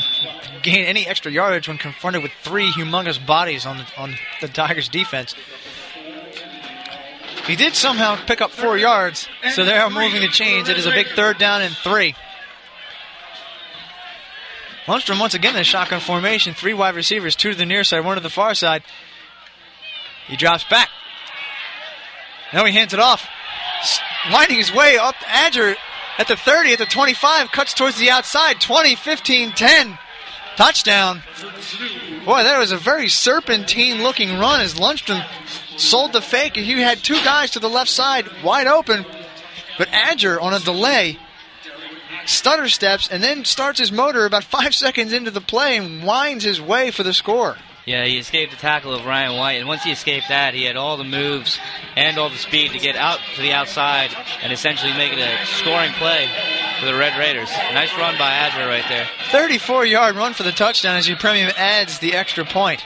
gain 0.64 0.86
any 0.86 1.06
extra 1.06 1.32
yardage 1.32 1.68
when 1.68 1.78
confronted 1.78 2.24
with 2.24 2.32
three 2.42 2.72
humongous 2.72 3.24
bodies 3.24 3.66
on 3.66 3.78
the, 3.78 3.86
on 3.98 4.16
the 4.42 4.48
Tigers' 4.48 4.90
defense. 4.90 5.36
He 7.46 7.56
did 7.56 7.76
somehow 7.76 8.18
pick 8.26 8.42
up 8.42 8.52
four 8.52 8.78
yards, 8.78 9.28
so 9.54 9.66
they 9.66 9.78
are 9.78 9.90
moving 9.90 10.22
the 10.22 10.28
chains. 10.28 10.70
It 10.70 10.78
is 10.78 10.86
a 10.86 10.92
big 10.92 11.08
third 11.16 11.38
down 11.38 11.62
and 11.62 11.76
three. 11.76 12.16
Lundstrom 14.86 15.20
once 15.20 15.34
again 15.34 15.52
in 15.52 15.60
the 15.60 15.64
shotgun 15.64 16.00
formation. 16.00 16.54
Three 16.54 16.74
wide 16.74 16.96
receivers, 16.96 17.36
two 17.36 17.52
to 17.52 17.58
the 17.58 17.66
near 17.66 17.84
side, 17.84 18.06
one 18.06 18.18
to 18.18 18.24
the 18.24 18.30
far 18.30 18.54
side. 18.54 18.84
He 20.28 20.36
drops 20.36 20.64
back. 20.70 20.90
Now 22.54 22.66
he 22.66 22.74
hands 22.74 22.94
it 22.94 23.00
off. 23.00 23.28
Winding 24.32 24.58
his 24.58 24.74
way 24.74 24.98
up 24.98 25.16
Adger 25.16 25.76
at 26.18 26.28
the 26.28 26.36
30, 26.36 26.74
at 26.74 26.80
the 26.80 26.86
25, 26.86 27.52
cuts 27.52 27.74
towards 27.74 27.98
the 27.98 28.12
outside. 28.12 28.62
20, 28.62 28.96
15, 28.96 29.52
10. 29.52 29.98
Touchdown. 30.56 31.22
Boy, 32.26 32.44
that 32.44 32.60
was 32.60 32.72
a 32.72 32.78
very 32.78 33.10
serpentine 33.10 34.04
looking 34.04 34.38
run 34.38 34.62
as 34.62 34.76
Lundstrom 34.76 35.24
sold 35.78 36.14
the 36.14 36.22
fake. 36.22 36.56
He 36.56 36.80
had 36.82 37.00
two 37.00 37.22
guys 37.24 37.52
to 37.52 37.60
the 37.60 37.70
left 37.70 37.90
side 37.90 38.28
wide 38.44 38.68
open, 38.68 39.06
but 39.78 39.88
Adger 39.88 40.42
on 40.42 40.54
a 40.54 40.60
delay 40.60 41.18
stutter 42.26 42.70
steps 42.70 43.08
and 43.10 43.24
then 43.24 43.46
starts 43.46 43.80
his 43.80 43.92
motor 43.92 44.26
about 44.26 44.44
five 44.44 44.76
seconds 44.86 45.14
into 45.14 45.32
the 45.32 45.42
play 45.42 45.78
and 45.78 46.04
winds 46.04 46.44
his 46.44 46.62
way 46.62 46.92
for 46.92 47.04
the 47.04 47.14
score. 47.14 47.58
Yeah, 47.86 48.06
he 48.06 48.20
escaped 48.20 48.52
the 48.52 48.58
tackle 48.58 48.94
of 48.94 49.08
Ryan 49.08 49.40
White, 49.40 49.54
and 49.54 49.68
once 49.68 49.84
he 49.84 49.92
escaped 49.92 50.30
that, 50.30 50.54
he 50.54 50.66
had 50.66 50.78
all 50.78 50.98
the 50.98 51.04
moves 51.04 51.58
and 51.96 52.20
all 52.20 52.30
the 52.30 52.38
speed 52.38 52.74
to 52.74 52.80
get 52.80 52.96
out 52.96 53.20
to 53.36 53.42
the 53.42 53.54
outside 53.54 54.16
and 54.44 54.54
essentially 54.54 54.94
make 54.94 55.12
it 55.14 55.20
a 55.20 55.46
scoring 55.48 55.92
play 55.94 56.30
for 56.82 56.88
the 56.88 56.96
Red 56.96 57.18
Raiders. 57.20 57.52
Nice 57.74 57.96
run 57.96 58.18
by 58.18 58.32
Adger 58.32 58.68
right 58.68 58.84
there. 58.90 59.08
34 59.32 59.86
yard 59.86 60.16
run 60.16 60.34
for 60.34 60.42
the 60.42 60.52
touchdown 60.52 60.98
as 60.98 61.08
Yepremian 61.08 61.54
adds 61.56 62.00
the 62.00 62.16
extra 62.16 62.44
point. 62.44 62.84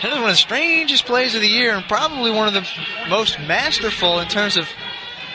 That 0.00 0.12
is 0.12 0.14
one 0.14 0.24
of 0.24 0.30
the 0.30 0.36
strangest 0.36 1.04
plays 1.04 1.34
of 1.34 1.42
the 1.42 1.48
year 1.48 1.74
and 1.74 1.84
probably 1.84 2.30
one 2.30 2.48
of 2.48 2.54
the 2.54 2.66
most 3.10 3.38
masterful 3.40 4.18
in 4.18 4.28
terms 4.28 4.56
of 4.56 4.66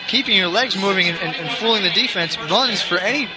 keeping 0.08 0.36
your 0.36 0.48
legs 0.48 0.76
moving 0.76 1.08
and, 1.08 1.20
and, 1.20 1.36
and 1.36 1.56
fooling 1.58 1.84
the 1.84 1.92
defense 1.92 2.36
runs 2.50 2.82
for 2.82 2.98
any 2.98 3.30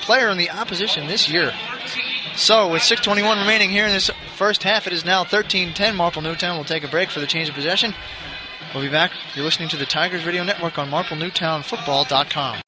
player 0.00 0.30
in 0.30 0.38
the 0.38 0.50
opposition 0.50 1.06
this 1.06 1.28
year. 1.28 1.52
So, 2.34 2.72
with 2.72 2.80
6.21 2.80 3.40
remaining 3.40 3.68
here 3.68 3.84
in 3.84 3.92
this 3.92 4.10
first 4.36 4.62
half, 4.62 4.86
it 4.86 4.94
is 4.94 5.04
now 5.04 5.22
13 5.24 5.74
10. 5.74 5.96
Marple 5.96 6.22
Newtown 6.22 6.56
will 6.56 6.64
take 6.64 6.84
a 6.84 6.88
break 6.88 7.10
for 7.10 7.20
the 7.20 7.26
change 7.26 7.50
of 7.50 7.54
possession. 7.54 7.94
We'll 8.72 8.84
be 8.84 8.90
back. 8.90 9.12
You're 9.34 9.44
listening 9.44 9.68
to 9.70 9.76
the 9.76 9.86
Tigers 9.86 10.24
Radio 10.24 10.44
Network 10.44 10.78
on 10.78 10.90
MarpleNewtownFootball.com. 10.90 12.67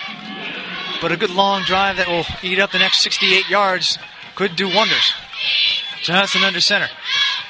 But 1.01 1.13
a 1.13 1.17
good 1.17 1.31
long 1.31 1.63
drive 1.63 1.99
that 1.99 2.09
will 2.09 2.27
eat 2.43 2.59
up 2.59 2.73
the 2.73 2.79
next 2.79 3.01
68 3.03 3.49
yards 3.49 3.97
could 4.41 4.57
do 4.57 4.75
wonders. 4.75 5.13
Johnson 6.01 6.45
under 6.45 6.63
center. 6.63 6.89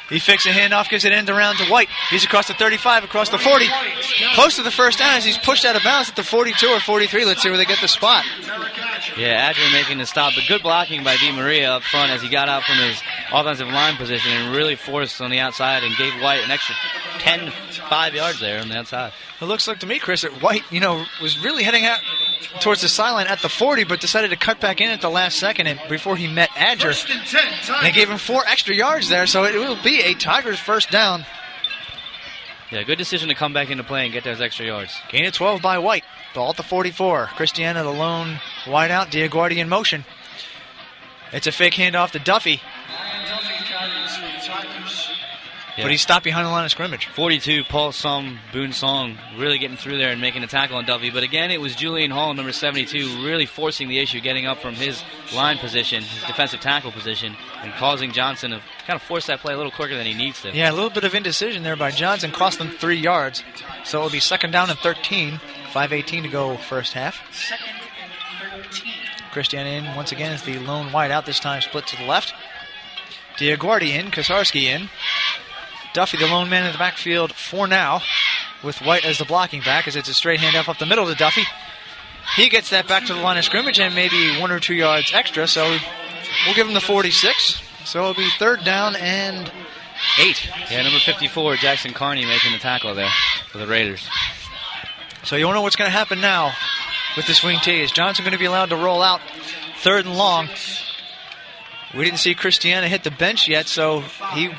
He 0.09 0.18
fakes 0.18 0.44
a 0.44 0.49
handoff, 0.49 0.88
gives 0.88 1.04
it 1.04 1.12
end 1.12 1.30
around 1.30 1.59
to 1.59 1.66
White. 1.66 1.88
He's 2.11 2.25
across 2.25 2.49
the 2.49 2.54
35, 2.54 3.04
across 3.04 3.28
the 3.28 3.38
40. 3.38 3.66
Close 4.35 4.56
to 4.56 4.64
the 4.64 4.73
first 4.73 4.99
down 4.99 5.14
as 5.14 5.25
he's 5.25 5.38
pushed 5.38 5.64
out 5.64 5.76
of 5.76 5.85
bounds 5.85 6.11
at 6.11 6.16
the 6.16 6.25
42 6.25 6.66
or 6.66 6.80
43. 6.80 7.25
Let's 7.25 7.42
see 7.42 7.49
where 7.49 7.59
they 7.59 7.64
get 7.64 7.80
the 7.80 7.87
spot. 7.87 8.25
Yeah, 9.16 9.49
Adrian 9.49 9.70
making 9.70 9.99
the 9.99 10.04
stop, 10.04 10.32
but 10.35 10.42
good 10.49 10.62
blocking 10.62 11.04
by 11.04 11.14
Di 11.14 11.30
Maria 11.30 11.75
up 11.75 11.85
front 11.85 12.11
as 12.11 12.23
he 12.23 12.28
got 12.28 12.49
out 12.49 12.64
from 12.64 12.78
his 12.78 13.00
offensive 13.32 13.68
line 13.68 13.94
position 13.94 14.32
and 14.32 14.56
really 14.56 14.75
forced 14.75 15.20
on 15.20 15.30
the 15.30 15.38
outside 15.38 15.85
and 15.85 15.97
gave 15.97 16.12
White 16.20 16.42
an 16.42 16.50
extra 16.50 16.75
10, 17.20 17.52
5 17.88 18.14
yards 18.14 18.40
there 18.40 18.61
on 18.61 18.68
the 18.68 18.76
outside. 18.76 19.12
It 19.40 19.44
looks 19.44 19.68
like 19.68 19.78
to 19.78 19.87
me, 19.87 20.00
Chris, 20.00 20.23
that 20.23 20.42
White, 20.42 20.64
you 20.73 20.80
know, 20.80 21.04
was 21.23 21.38
really 21.38 21.62
heading 21.62 21.87
out 21.87 22.00
towards 22.61 22.82
the 22.82 22.88
sideline 22.88 23.26
at 23.26 23.40
the 23.40 23.49
40, 23.49 23.85
but 23.85 24.00
decided 24.00 24.30
to 24.30 24.37
cut 24.37 24.61
back 24.61 24.80
in 24.80 24.90
at 24.90 25.00
the 25.00 25.11
last 25.11 25.38
second 25.38 25.66
and 25.66 25.80
before 25.88 26.16
he 26.16 26.26
met 26.26 26.50
Adger. 26.50 26.94
And 27.75 27.87
they 27.87 27.92
gave 27.92 28.11
him 28.11 28.18
four 28.18 28.44
extra 28.47 28.75
yards 28.75 29.09
there, 29.09 29.26
so 29.26 29.44
it 29.44 29.54
will 29.54 29.80
be 29.82 30.00
a 30.00 30.14
Tigers 30.14 30.59
first 30.59 30.90
down. 30.90 31.25
Yeah, 32.70 32.85
good 32.85 32.99
decision 32.99 33.28
to 33.30 33.35
come 33.35 33.52
back 33.52 33.70
into 33.70 33.82
play 33.82 34.04
and 34.04 34.12
get 34.12 34.23
those 34.23 34.40
extra 34.40 34.64
yards. 34.64 34.97
Gain 35.09 35.26
of 35.26 35.32
12 35.32 35.61
by 35.61 35.78
White. 35.78 36.04
Ball 36.35 36.50
at 36.50 36.56
the 36.56 36.62
44. 36.62 37.26
Christiana 37.35 37.82
the 37.82 37.90
lone 37.90 38.38
wide 38.68 38.92
out. 38.92 39.11
Diaguardi 39.11 39.56
in 39.56 39.68
motion. 39.68 40.04
It's 41.32 41.49
a 41.49 41.52
fake 41.52 41.75
handoff 41.75 42.12
to 42.12 42.20
Duffy. 42.20 42.61
Yeah. 45.81 45.85
But 45.87 45.93
he 45.93 45.97
stopped 45.97 46.25
behind 46.25 46.47
the 46.47 46.51
line 46.51 46.65
of 46.65 46.71
scrimmage. 46.71 47.07
42, 47.07 47.65
Paul 47.65 47.93
Sum, 47.93 48.39
Boone 48.53 48.73
Song, 48.73 49.17
really 49.39 49.59
getting 49.59 49.79
through 49.79 49.97
there 49.97 50.11
and 50.11 50.21
making 50.21 50.45
a 50.45 50.47
tackle 50.47 50.77
on 50.77 50.85
Duffy. 50.85 51.11
But 51.11 51.23
again, 51.23 51.51
it 51.51 51.61
was 51.61 51.75
Julian 51.75 52.11
Hall, 52.11 52.35
number 52.35 52.53
72, 52.53 53.25
really 53.25 53.47
forcing 53.47 53.89
the 53.89 53.99
issue, 53.99 54.21
getting 54.21 54.47
up 54.47 54.59
from 54.59 54.75
his 54.75 55.03
line 55.35 55.57
position, 55.57 56.03
his 56.03 56.23
defensive 56.25 56.61
tackle 56.61 56.93
position, 56.93 57.35
and 57.63 57.73
causing 57.73 58.13
Johnson 58.13 58.51
to 58.51 58.61
kind 58.87 58.97
of 58.97 59.03
force 59.03 59.27
that 59.27 59.41
play 59.41 59.55
a 59.55 59.57
little 59.57 59.73
quicker 59.73 59.97
than 59.97 60.07
he 60.07 60.15
needs 60.15 60.43
to. 60.43 60.55
Yeah, 60.55 60.71
a 60.71 60.75
little 60.75 60.91
bit 60.91 61.05
of 61.05 61.15
indecision 61.15 61.63
there 61.63 61.77
by 61.77 61.91
Johnson 61.91 62.31
cost 62.31 62.59
them 62.59 62.69
three 62.69 62.99
yards. 62.99 63.43
So 63.85 63.99
it'll 63.99 64.11
be 64.11 64.21
second 64.21 64.51
down 64.51 64.69
and 64.69 64.79
13. 64.81 65.41
5.18 65.73 66.23
to 66.23 66.29
go 66.29 66.57
first 66.57 66.93
half. 66.93 67.21
Christiana 69.33 69.71
in 69.71 69.97
once 69.97 70.13
again 70.13 70.33
is 70.33 70.43
the 70.43 70.59
lone 70.59 70.93
wide 70.93 71.11
out, 71.11 71.27
this 71.27 71.41
time 71.41 71.63
split 71.63 71.87
to 71.87 71.97
the 71.97 72.05
left. 72.05 72.35
Diaguardi 73.37 73.91
in, 73.91 74.11
Kasarski 74.11 74.65
in. 74.65 74.91
Duffy, 75.92 76.16
the 76.16 76.26
lone 76.26 76.49
man 76.49 76.66
in 76.66 76.73
the 76.73 76.78
backfield 76.78 77.32
for 77.32 77.66
now, 77.66 78.02
with 78.62 78.80
White 78.80 79.04
as 79.04 79.18
the 79.18 79.25
blocking 79.25 79.61
back, 79.62 79.88
as 79.88 79.97
it's 79.97 80.09
a 80.09 80.14
straight 80.14 80.40
handoff 80.40 80.68
up 80.68 80.78
the 80.78 80.87
middle 80.87 81.06
to 81.06 81.14
Duffy. 81.14 81.42
He 82.37 82.49
gets 82.49 82.70
that 82.70 82.87
back 82.87 83.06
to 83.06 83.14
the 83.14 83.20
line 83.20 83.37
of 83.38 83.44
scrimmage 83.44 83.80
and 83.80 83.94
maybe 83.94 84.38
one 84.40 84.50
or 84.50 84.61
two 84.61 84.75
yards 84.75 85.12
extra, 85.12 85.49
so 85.49 85.76
we'll 86.47 86.54
give 86.54 86.68
him 86.68 86.75
the 86.75 86.80
46. 86.80 87.62
So 87.85 88.00
it'll 88.00 88.14
be 88.14 88.28
third 88.38 88.62
down 88.64 88.94
and 88.97 89.50
eight. 90.18 90.49
Yeah, 90.70 90.82
number 90.82 90.99
54, 90.99 91.56
Jackson 91.56 91.92
Carney 91.92 92.25
making 92.25 92.52
the 92.52 92.59
tackle 92.59 92.94
there 92.94 93.11
for 93.49 93.59
the 93.59 93.66
Raiders. 93.66 94.06
So 95.25 95.37
you 95.37 95.44
know 95.52 95.62
what's 95.62 95.76
going 95.76 95.90
to 95.90 95.97
happen 95.97 96.20
now 96.20 96.52
with 97.16 97.26
the 97.26 97.35
swing 97.35 97.59
T. 97.61 97.82
Is 97.82 97.90
Johnson 97.90 98.25
going 98.25 98.32
to 98.32 98.38
be 98.38 98.44
allowed 98.44 98.70
to 98.70 98.76
roll 98.76 99.02
out 99.02 99.20
third 99.78 100.06
and 100.06 100.16
long? 100.16 100.49
We 101.94 102.04
didn't 102.04 102.18
see 102.18 102.35
Christiana 102.35 102.88
hit 102.88 103.02
the 103.02 103.11
bench 103.11 103.49
yet, 103.49 103.66
so 103.66 104.00
he 104.35 104.50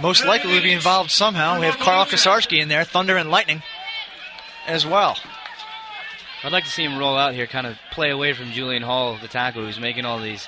most 0.00 0.24
likely 0.24 0.52
will 0.52 0.62
be 0.62 0.72
involved 0.72 1.10
somehow. 1.10 1.58
We 1.58 1.66
have 1.66 1.78
Carl 1.78 2.04
Kasarski 2.06 2.60
in 2.60 2.68
there, 2.68 2.84
Thunder 2.84 3.16
and 3.16 3.30
Lightning 3.30 3.62
as 4.66 4.86
well. 4.86 5.16
I'd 6.42 6.52
like 6.52 6.64
to 6.64 6.70
see 6.70 6.84
him 6.84 6.98
roll 6.98 7.16
out 7.16 7.34
here, 7.34 7.46
kind 7.46 7.66
of 7.66 7.76
play 7.92 8.10
away 8.10 8.32
from 8.32 8.52
Julian 8.52 8.82
Hall, 8.82 9.18
the 9.20 9.28
tackle, 9.28 9.64
who's 9.64 9.80
making 9.80 10.04
all 10.04 10.20
these 10.20 10.46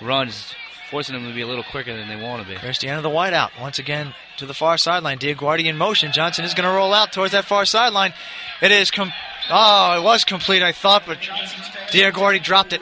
runs, 0.00 0.54
forcing 0.90 1.14
them 1.14 1.26
to 1.28 1.34
be 1.34 1.42
a 1.42 1.46
little 1.46 1.64
quicker 1.64 1.94
than 1.94 2.08
they 2.08 2.16
want 2.16 2.42
to 2.42 2.48
be. 2.48 2.54
Christiana 2.56 3.02
the 3.02 3.06
end 3.06 3.06
of 3.06 3.12
the 3.12 3.18
wideout 3.18 3.60
once 3.60 3.78
again 3.78 4.14
to 4.38 4.46
the 4.46 4.54
far 4.54 4.78
sideline. 4.78 5.18
Diaguardi 5.18 5.66
in 5.66 5.76
motion. 5.76 6.12
Johnson 6.12 6.44
is 6.44 6.54
going 6.54 6.68
to 6.68 6.74
roll 6.74 6.94
out 6.94 7.12
towards 7.12 7.32
that 7.32 7.44
far 7.44 7.64
sideline. 7.64 8.14
It 8.62 8.70
is 8.70 8.90
com- 8.90 9.12
oh, 9.50 9.98
it 9.98 10.02
was 10.02 10.24
complete, 10.24 10.62
I 10.62 10.72
thought, 10.72 11.02
but 11.06 11.18
Diaguardi 11.90 12.42
dropped 12.42 12.72
it. 12.72 12.80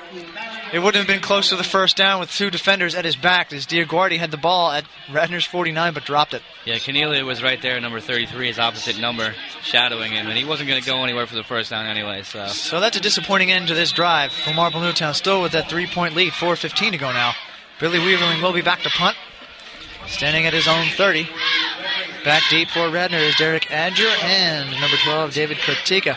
It 0.72 0.78
wouldn't 0.78 0.96
have 0.96 1.06
been 1.06 1.20
close 1.20 1.50
to 1.50 1.56
the 1.56 1.64
first 1.64 1.98
down 1.98 2.18
with 2.18 2.32
two 2.32 2.50
defenders 2.50 2.94
at 2.94 3.04
his 3.04 3.14
back 3.14 3.52
as 3.52 3.66
Diaguardi 3.66 4.16
had 4.16 4.30
the 4.30 4.38
ball 4.38 4.72
at 4.72 4.86
Radnor's 5.10 5.44
49 5.44 5.92
but 5.92 6.04
dropped 6.06 6.32
it. 6.32 6.40
Yeah, 6.64 6.76
Keneally 6.76 7.22
was 7.26 7.42
right 7.42 7.60
there, 7.60 7.78
number 7.78 8.00
33, 8.00 8.46
his 8.46 8.58
opposite 8.58 8.98
number, 8.98 9.34
shadowing 9.62 10.12
him, 10.12 10.28
and 10.28 10.38
he 10.38 10.46
wasn't 10.46 10.70
going 10.70 10.80
to 10.80 10.86
go 10.86 11.04
anywhere 11.04 11.26
for 11.26 11.34
the 11.34 11.42
first 11.42 11.68
down 11.68 11.84
anyway. 11.84 12.22
So, 12.22 12.46
So 12.46 12.80
that's 12.80 12.96
a 12.96 13.00
disappointing 13.00 13.52
end 13.52 13.68
to 13.68 13.74
this 13.74 13.92
drive 13.92 14.32
for 14.32 14.54
Marple 14.54 14.80
Newtown, 14.80 15.12
still 15.12 15.42
with 15.42 15.52
that 15.52 15.68
three 15.68 15.86
point 15.86 16.14
lead, 16.14 16.32
4.15 16.32 16.92
to 16.92 16.96
go 16.96 17.12
now. 17.12 17.34
Billy 17.78 17.98
Weaverling 17.98 18.40
will 18.40 18.54
be 18.54 18.62
back 18.62 18.80
to 18.80 18.88
punt, 18.88 19.16
standing 20.06 20.46
at 20.46 20.54
his 20.54 20.68
own 20.68 20.86
30. 20.96 21.28
Back 22.24 22.44
deep 22.48 22.68
for 22.70 22.88
Radnor 22.88 23.18
is 23.18 23.36
Derek 23.36 23.64
Adger 23.64 24.10
and 24.22 24.70
number 24.80 24.96
12, 25.04 25.34
David 25.34 25.58
Kurtika. 25.58 26.16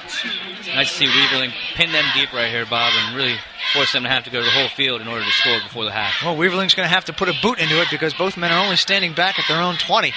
nice 0.74 0.91
to 0.91 0.95
see 0.95 1.07
Weaverling 1.07 1.51
pin 1.75 1.91
them 1.91 2.05
deep 2.13 2.31
right 2.31 2.50
here, 2.50 2.65
Bob, 2.65 2.93
and 2.95 3.17
really 3.17 3.35
force 3.75 3.91
them 3.91 4.03
to 4.03 4.10
have 4.10 4.24
to 4.24 4.29
go 4.29 4.39
to 4.39 4.46
the 4.46 4.51
whole 4.51 4.70
field 4.70 5.01
in 5.01 5.08
order 5.08 5.24
to 5.24 5.32
score 5.32 5.60
before 5.62 5.84
the 5.84 5.91
half. 5.91 6.24
Well, 6.24 6.36
Weaverling's 6.36 6.74
going 6.74 6.88
to 6.88 6.94
have 6.94 7.05
to 7.05 7.13
put 7.13 7.29
a 7.29 7.34
boot 7.41 7.60
into 7.60 7.82
it 7.82 7.89
because 7.91 8.13
both 8.13 8.38
men 8.38 8.51
are 8.51 8.63
only 8.63 8.77
standing 8.77 9.13
back 9.13 9.38
at 9.38 9.46
their 9.48 9.62
own 9.62 9.75
20. 9.75 10.13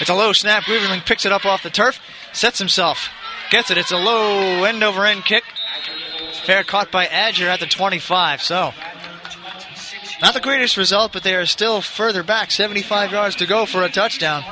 It's 0.00 0.10
a 0.10 0.14
low 0.14 0.32
snap. 0.32 0.64
Weaverling 0.64 1.06
picks 1.06 1.24
it 1.24 1.32
up 1.32 1.46
off 1.46 1.62
the 1.62 1.70
turf, 1.70 2.00
sets 2.32 2.58
himself, 2.58 3.08
gets 3.50 3.70
it. 3.70 3.78
It's 3.78 3.92
a 3.92 3.96
low 3.96 4.64
end 4.64 4.82
over 4.82 5.06
end 5.06 5.24
kick. 5.24 5.44
Fair 6.44 6.64
caught 6.64 6.90
by 6.90 7.06
Adger 7.06 7.46
at 7.46 7.60
the 7.60 7.66
25. 7.66 8.42
So, 8.42 8.72
not 10.20 10.34
the 10.34 10.40
greatest 10.40 10.76
result, 10.76 11.12
but 11.12 11.22
they 11.22 11.34
are 11.34 11.46
still 11.46 11.80
further 11.80 12.22
back. 12.22 12.50
75 12.50 13.12
yards 13.12 13.36
to 13.36 13.46
go 13.46 13.66
for 13.66 13.82
a 13.82 13.88
touchdown. 13.88 14.42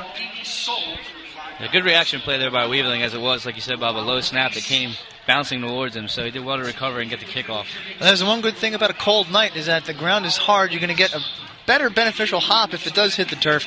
A 1.59 1.69
good 1.69 1.85
reaction 1.85 2.19
play 2.21 2.37
there 2.37 2.51
by 2.51 2.67
Weaverling, 2.67 3.01
as 3.01 3.13
it 3.13 3.21
was, 3.21 3.45
like 3.45 3.55
you 3.55 3.61
said, 3.61 3.79
Bob, 3.79 3.95
a 3.95 3.99
low 3.99 4.19
snap 4.21 4.53
that 4.53 4.63
came 4.63 4.91
bouncing 5.27 5.61
towards 5.61 5.95
him, 5.95 6.07
so 6.07 6.23
he 6.23 6.31
did 6.31 6.45
well 6.45 6.57
to 6.57 6.63
recover 6.63 6.99
and 6.99 7.09
get 7.09 7.19
the 7.19 7.25
kickoff. 7.25 7.65
There's 7.99 8.23
one 8.23 8.41
good 8.41 8.55
thing 8.55 8.75
about 8.75 8.89
a 8.89 8.93
cold 8.93 9.31
night 9.31 9.55
is 9.55 9.65
that 9.65 9.85
the 9.85 9.93
ground 9.93 10.25
is 10.25 10.37
hard. 10.37 10.71
You're 10.71 10.81
going 10.81 10.89
to 10.89 10.95
get 10.95 11.13
a 11.13 11.21
better 11.65 11.89
beneficial 11.89 12.39
hop 12.39 12.73
if 12.73 12.87
it 12.87 12.93
does 12.93 13.15
hit 13.15 13.29
the 13.29 13.35
turf, 13.35 13.65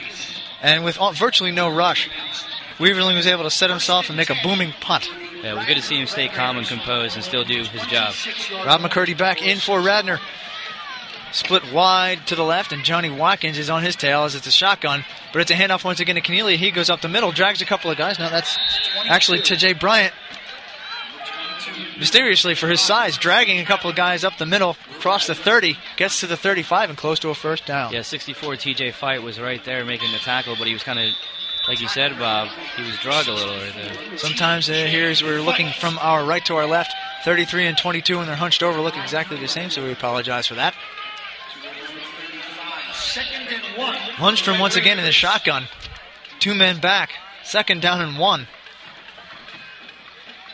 and 0.62 0.84
with 0.84 0.98
all, 0.98 1.12
virtually 1.12 1.52
no 1.52 1.68
rush. 1.68 2.08
Weaverling 2.78 3.16
was 3.16 3.26
able 3.26 3.42
to 3.42 3.50
set 3.50 3.70
himself 3.70 4.08
and 4.08 4.16
make 4.16 4.30
a 4.30 4.36
booming 4.42 4.72
punt. 4.80 5.10
Yeah, 5.42 5.52
it 5.52 5.56
was 5.56 5.66
good 5.66 5.76
to 5.76 5.82
see 5.82 6.00
him 6.00 6.06
stay 6.06 6.28
calm 6.28 6.56
and 6.56 6.66
composed 6.66 7.16
and 7.16 7.24
still 7.24 7.44
do 7.44 7.64
his 7.64 7.86
job. 7.86 8.14
Rob 8.64 8.80
McCurdy 8.80 9.16
back 9.16 9.42
in 9.42 9.58
for 9.58 9.80
Radnor. 9.80 10.18
Split 11.30 11.72
wide 11.72 12.26
to 12.28 12.34
the 12.34 12.42
left, 12.42 12.72
and 12.72 12.84
Johnny 12.84 13.10
Watkins 13.10 13.58
is 13.58 13.68
on 13.68 13.82
his 13.82 13.96
tail 13.96 14.24
as 14.24 14.34
it's 14.34 14.46
a 14.46 14.50
shotgun. 14.50 15.04
But 15.32 15.42
it's 15.42 15.50
a 15.50 15.54
handoff 15.54 15.84
once 15.84 16.00
again 16.00 16.14
to 16.14 16.22
Keneally. 16.22 16.56
He 16.56 16.70
goes 16.70 16.88
up 16.88 17.02
the 17.02 17.08
middle, 17.08 17.32
drags 17.32 17.60
a 17.60 17.66
couple 17.66 17.90
of 17.90 17.98
guys. 17.98 18.18
Now 18.18 18.30
that's 18.30 18.56
actually 19.06 19.42
to 19.42 19.56
Jay 19.56 19.74
Bryant. 19.74 20.14
Mysteriously, 21.98 22.54
for 22.54 22.68
his 22.68 22.80
size, 22.80 23.18
dragging 23.18 23.58
a 23.58 23.64
couple 23.64 23.90
of 23.90 23.96
guys 23.96 24.22
up 24.22 24.38
the 24.38 24.46
middle, 24.46 24.76
across 24.96 25.26
the 25.26 25.34
30, 25.34 25.76
gets 25.96 26.20
to 26.20 26.26
the 26.26 26.36
35 26.36 26.90
and 26.90 26.98
close 26.98 27.18
to 27.20 27.28
a 27.30 27.34
first 27.34 27.66
down. 27.66 27.92
Yeah, 27.92 28.02
64 28.02 28.54
TJ 28.54 28.94
Fight 28.94 29.22
was 29.22 29.40
right 29.40 29.64
there 29.64 29.84
making 29.84 30.12
the 30.12 30.18
tackle, 30.18 30.54
but 30.56 30.68
he 30.68 30.72
was 30.72 30.84
kind 30.84 30.98
of, 30.98 31.12
like 31.66 31.80
you 31.80 31.88
said, 31.88 32.16
Bob, 32.18 32.48
he 32.76 32.82
was 32.82 32.96
drugged 32.98 33.28
a 33.28 33.34
little 33.34 33.56
right 33.56 33.74
there. 33.74 34.18
Sometimes 34.18 34.70
uh, 34.70 34.74
here's 34.74 35.22
we're 35.22 35.40
looking 35.40 35.70
from 35.72 35.98
our 35.98 36.24
right 36.24 36.44
to 36.46 36.54
our 36.54 36.66
left. 36.66 36.92
33 37.24 37.66
and 37.66 37.76
22, 37.76 38.20
and 38.20 38.28
they're 38.28 38.36
hunched 38.36 38.62
over, 38.62 38.80
look 38.80 38.96
exactly 38.96 39.36
the 39.36 39.48
same, 39.48 39.68
so 39.68 39.82
we 39.82 39.90
apologize 39.90 40.46
for 40.46 40.54
that. 40.54 40.74
Lundstrom 44.16 44.60
once 44.60 44.76
again 44.76 44.98
in 44.98 45.04
the 45.04 45.12
shotgun. 45.12 45.64
Two 46.38 46.54
men 46.54 46.80
back. 46.80 47.10
Second 47.44 47.82
down 47.82 48.00
and 48.00 48.18
one. 48.18 48.46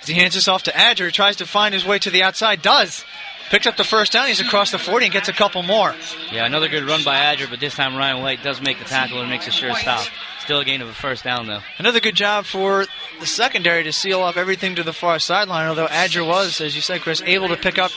As 0.04 0.08
he 0.08 0.14
hands 0.14 0.34
this 0.34 0.48
off 0.48 0.64
to 0.64 0.70
Adger, 0.70 1.10
tries 1.10 1.36
to 1.36 1.46
find 1.46 1.72
his 1.72 1.86
way 1.86 1.98
to 1.98 2.10
the 2.10 2.24
outside. 2.24 2.60
Does. 2.60 3.06
Picks 3.48 3.66
up 3.66 3.78
the 3.78 3.84
first 3.84 4.12
down. 4.12 4.26
He's 4.26 4.38
across 4.38 4.70
the 4.70 4.78
40 4.78 5.06
and 5.06 5.12
gets 5.14 5.30
a 5.30 5.32
couple 5.32 5.62
more. 5.62 5.94
Yeah, 6.30 6.44
another 6.44 6.68
good 6.68 6.84
run 6.84 7.02
by 7.04 7.16
Adger, 7.16 7.48
but 7.48 7.58
this 7.58 7.74
time 7.74 7.96
Ryan 7.96 8.20
White 8.20 8.42
does 8.42 8.60
make 8.60 8.78
the 8.78 8.84
tackle 8.84 9.22
and 9.22 9.30
makes 9.30 9.46
a 9.46 9.50
sure 9.50 9.74
stop. 9.74 10.06
Still 10.40 10.60
a 10.60 10.64
gain 10.66 10.82
of 10.82 10.88
a 10.88 10.92
first 10.92 11.24
down, 11.24 11.46
though. 11.46 11.60
Another 11.78 12.00
good 12.00 12.16
job 12.16 12.44
for 12.44 12.84
the 13.18 13.24
secondary 13.24 13.82
to 13.84 13.94
seal 13.94 14.20
off 14.20 14.36
everything 14.36 14.74
to 14.74 14.82
the 14.82 14.92
far 14.92 15.18
sideline, 15.18 15.68
although 15.68 15.86
Adger 15.86 16.26
was, 16.26 16.60
as 16.60 16.76
you 16.76 16.82
said, 16.82 17.00
Chris, 17.00 17.22
able 17.24 17.48
to 17.48 17.56
pick 17.56 17.78
up 17.78 17.90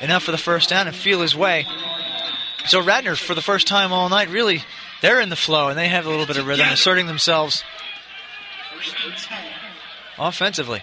enough 0.00 0.22
for 0.22 0.30
the 0.30 0.38
first 0.38 0.70
down 0.70 0.86
and 0.86 0.96
feel 0.96 1.20
his 1.20 1.36
way. 1.36 1.66
So 2.64 2.82
Radnor, 2.82 3.14
for 3.14 3.34
the 3.34 3.42
first 3.42 3.66
time 3.66 3.92
all 3.92 4.08
night, 4.08 4.30
really, 4.30 4.64
they're 5.02 5.20
in 5.20 5.28
the 5.28 5.36
flow 5.36 5.68
and 5.68 5.78
they 5.78 5.88
have 5.88 6.06
a 6.06 6.08
little 6.08 6.24
bit 6.24 6.38
of 6.38 6.46
rhythm, 6.46 6.66
asserting 6.70 7.06
themselves 7.06 7.62
offensively. 10.18 10.82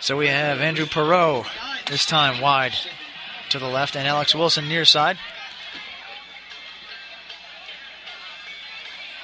So 0.00 0.16
we 0.16 0.28
have 0.28 0.60
Andrew 0.60 0.86
Perot 0.86 1.46
this 1.88 2.04
time 2.04 2.40
wide 2.40 2.74
to 3.50 3.58
the 3.58 3.66
left 3.66 3.96
and 3.96 4.06
Alex 4.06 4.34
Wilson 4.34 4.68
near 4.68 4.84
side. 4.84 5.16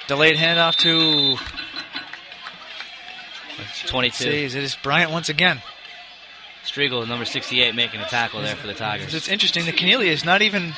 Delayed 0.07 0.35
handoff 0.35 0.75
to 0.77 1.37
22. 3.87 4.23
Sees 4.23 4.55
it 4.55 4.63
is 4.63 4.75
Bryant 4.75 5.11
once 5.11 5.29
again. 5.29 5.61
Striegel, 6.65 7.07
number 7.07 7.25
68, 7.25 7.75
making 7.75 8.01
a 8.01 8.05
tackle 8.05 8.41
there 8.41 8.55
for 8.55 8.67
the 8.67 8.73
Tigers. 8.73 9.13
It's 9.13 9.27
interesting 9.27 9.65
that 9.65 9.75
Keneally 9.75 10.07
is 10.07 10.25
not 10.25 10.41
even 10.41 10.73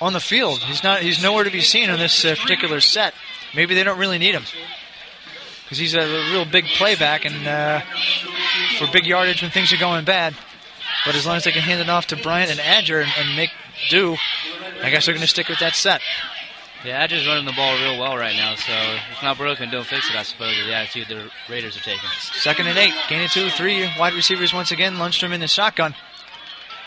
on 0.00 0.12
the 0.12 0.20
field. 0.20 0.60
He's 0.60 0.82
not. 0.82 1.02
He's 1.02 1.22
nowhere 1.22 1.44
to 1.44 1.50
be 1.50 1.60
seen 1.60 1.90
on 1.90 1.98
this 1.98 2.24
uh, 2.24 2.34
particular 2.40 2.80
set. 2.80 3.12
Maybe 3.54 3.74
they 3.74 3.84
don't 3.84 3.98
really 3.98 4.18
need 4.18 4.34
him 4.34 4.44
because 5.66 5.78
he's 5.78 5.94
a 5.94 6.30
real 6.30 6.44
big 6.44 6.64
playback 6.76 7.24
and 7.24 7.46
uh, 7.46 7.80
for 8.78 8.86
big 8.92 9.04
yardage 9.04 9.42
when 9.42 9.50
things 9.50 9.72
are 9.72 9.78
going 9.78 10.04
bad. 10.04 10.34
But 11.04 11.16
as 11.16 11.26
long 11.26 11.36
as 11.36 11.44
they 11.44 11.50
can 11.50 11.62
hand 11.62 11.80
it 11.80 11.88
off 11.88 12.06
to 12.08 12.16
Bryant 12.16 12.50
and 12.50 12.60
Adger 12.60 13.02
and, 13.02 13.10
and 13.18 13.36
make 13.36 13.50
do, 13.90 14.16
I 14.82 14.90
guess 14.90 15.06
they're 15.06 15.14
going 15.14 15.22
to 15.22 15.28
stick 15.28 15.48
with 15.48 15.58
that 15.58 15.74
set. 15.74 16.00
Yeah, 16.84 17.04
Adger's 17.04 17.26
running 17.26 17.46
the 17.46 17.52
ball 17.52 17.74
real 17.74 17.98
well 17.98 18.16
right 18.16 18.36
now, 18.36 18.54
so 18.54 18.72
if 18.72 19.22
not 19.22 19.38
broken, 19.38 19.70
don't 19.70 19.86
fix 19.86 20.08
it, 20.08 20.14
I 20.14 20.22
suppose, 20.22 20.56
is 20.56 20.66
the 20.66 20.74
attitude 20.74 21.08
the 21.08 21.30
Raiders 21.48 21.76
are 21.76 21.80
taking. 21.80 22.08
Second 22.32 22.68
and 22.68 22.78
eight. 22.78 22.94
Gain 23.08 23.24
of 23.24 23.30
two, 23.32 23.50
three 23.50 23.90
wide 23.98 24.14
receivers 24.14 24.54
once 24.54 24.70
again. 24.70 24.94
Lundstrom 24.94 25.32
in 25.32 25.40
the 25.40 25.48
shotgun. 25.48 25.96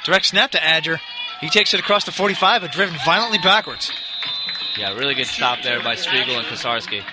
Direct 0.05 0.25
snap 0.25 0.51
to 0.51 0.57
Adger. 0.57 0.99
He 1.41 1.49
takes 1.49 1.73
it 1.73 1.79
across 1.79 2.05
the 2.05 2.11
45, 2.11 2.61
but 2.61 2.71
driven 2.71 2.95
violently 3.05 3.39
backwards. 3.39 3.91
Yeah, 4.77 4.93
really 4.93 5.15
good 5.15 5.27
stop 5.27 5.61
there 5.63 5.81
by 5.83 5.95
Striegel 5.95 6.37
and 6.37 6.45
Kosarski. 6.45 7.03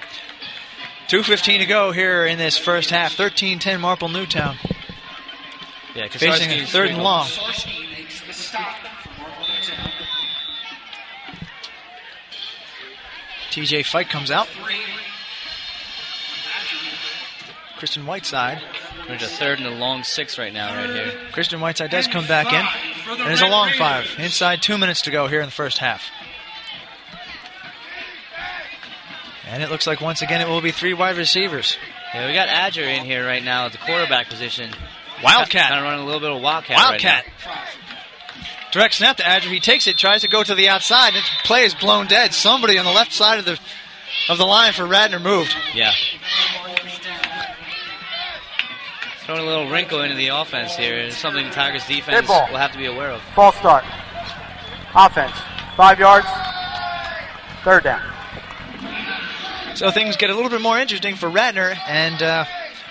2.15 1.08 1.58
to 1.60 1.66
go 1.66 1.92
here 1.92 2.26
in 2.26 2.36
this 2.36 2.58
first 2.58 2.90
half. 2.90 3.14
13 3.14 3.58
10 3.58 3.80
Marple 3.80 4.08
Newtown. 4.08 4.56
Yeah, 5.94 6.08
Facing 6.08 6.50
a 6.50 6.66
third 6.66 6.90
and 6.90 7.02
long. 7.02 7.26
TJ 13.50 13.86
Fight 13.86 14.10
comes 14.10 14.30
out. 14.30 14.48
Christian 17.78 18.04
Whiteside. 18.06 18.62
There's 19.06 19.22
a 19.22 19.26
third 19.28 19.58
and 19.58 19.68
a 19.68 19.70
long 19.70 20.02
six 20.02 20.38
right 20.38 20.52
now, 20.52 20.74
right 20.74 20.90
here. 20.90 21.12
Christian 21.32 21.60
Whiteside 21.60 21.90
does 21.90 22.06
come 22.06 22.26
back 22.26 22.46
in. 22.52 23.20
And 23.20 23.32
it's 23.32 23.42
a 23.42 23.48
long 23.48 23.70
five. 23.78 24.06
Inside 24.18 24.62
two 24.62 24.76
minutes 24.76 25.02
to 25.02 25.10
go 25.10 25.28
here 25.28 25.40
in 25.40 25.46
the 25.46 25.52
first 25.52 25.78
half. 25.78 26.02
And 29.46 29.62
it 29.62 29.70
looks 29.70 29.86
like 29.86 30.00
once 30.00 30.22
again 30.22 30.40
it 30.40 30.48
will 30.48 30.60
be 30.60 30.72
three 30.72 30.94
wide 30.94 31.16
receivers. 31.16 31.76
Yeah, 32.12 32.26
we 32.26 32.34
got 32.34 32.48
Adger 32.48 32.82
in 32.82 33.04
here 33.04 33.24
right 33.24 33.42
now 33.42 33.66
at 33.66 33.72
the 33.72 33.78
quarterback 33.78 34.28
position. 34.28 34.70
Wildcat. 35.22 35.68
Kind 35.68 35.80
of 35.80 35.84
running 35.84 36.02
a 36.02 36.04
little 36.04 36.20
bit 36.20 36.30
of 36.30 36.42
wildcat. 36.42 36.76
Wildcat. 36.76 37.24
Right 37.24 37.32
now. 37.46 37.64
Direct 38.72 38.94
snap 38.94 39.16
to 39.18 39.22
Adger. 39.22 39.50
He 39.50 39.60
takes 39.60 39.86
it, 39.86 39.96
tries 39.96 40.22
to 40.22 40.28
go 40.28 40.42
to 40.42 40.54
the 40.54 40.68
outside, 40.68 41.08
and 41.08 41.18
its 41.18 41.30
play 41.44 41.64
is 41.64 41.74
blown 41.74 42.08
dead. 42.08 42.34
Somebody 42.34 42.76
on 42.76 42.84
the 42.84 42.90
left 42.90 43.12
side 43.12 43.38
of 43.38 43.44
the 43.44 43.58
of 44.28 44.38
the 44.38 44.44
line 44.44 44.72
for 44.72 44.84
Radnor 44.86 45.20
moved. 45.20 45.54
Yeah. 45.74 45.92
Throwing 49.24 49.40
a 49.40 49.44
little 49.44 49.70
wrinkle 49.70 50.02
into 50.02 50.16
the 50.16 50.28
offense 50.28 50.76
here. 50.76 50.96
It's 50.98 51.16
something 51.16 51.46
the 51.46 51.52
Tigers 51.52 51.86
defense 51.86 52.28
will 52.28 52.58
have 52.58 52.72
to 52.72 52.78
be 52.78 52.86
aware 52.86 53.10
of. 53.10 53.22
False 53.34 53.56
start. 53.56 53.84
Offense. 54.94 55.36
Five 55.76 55.98
yards. 55.98 56.26
Third 57.64 57.84
down. 57.84 58.15
So 59.76 59.90
things 59.90 60.16
get 60.16 60.30
a 60.30 60.34
little 60.34 60.48
bit 60.48 60.62
more 60.62 60.78
interesting 60.78 61.16
for 61.16 61.28
Radnor, 61.28 61.74
and 61.86 62.22
uh, 62.22 62.44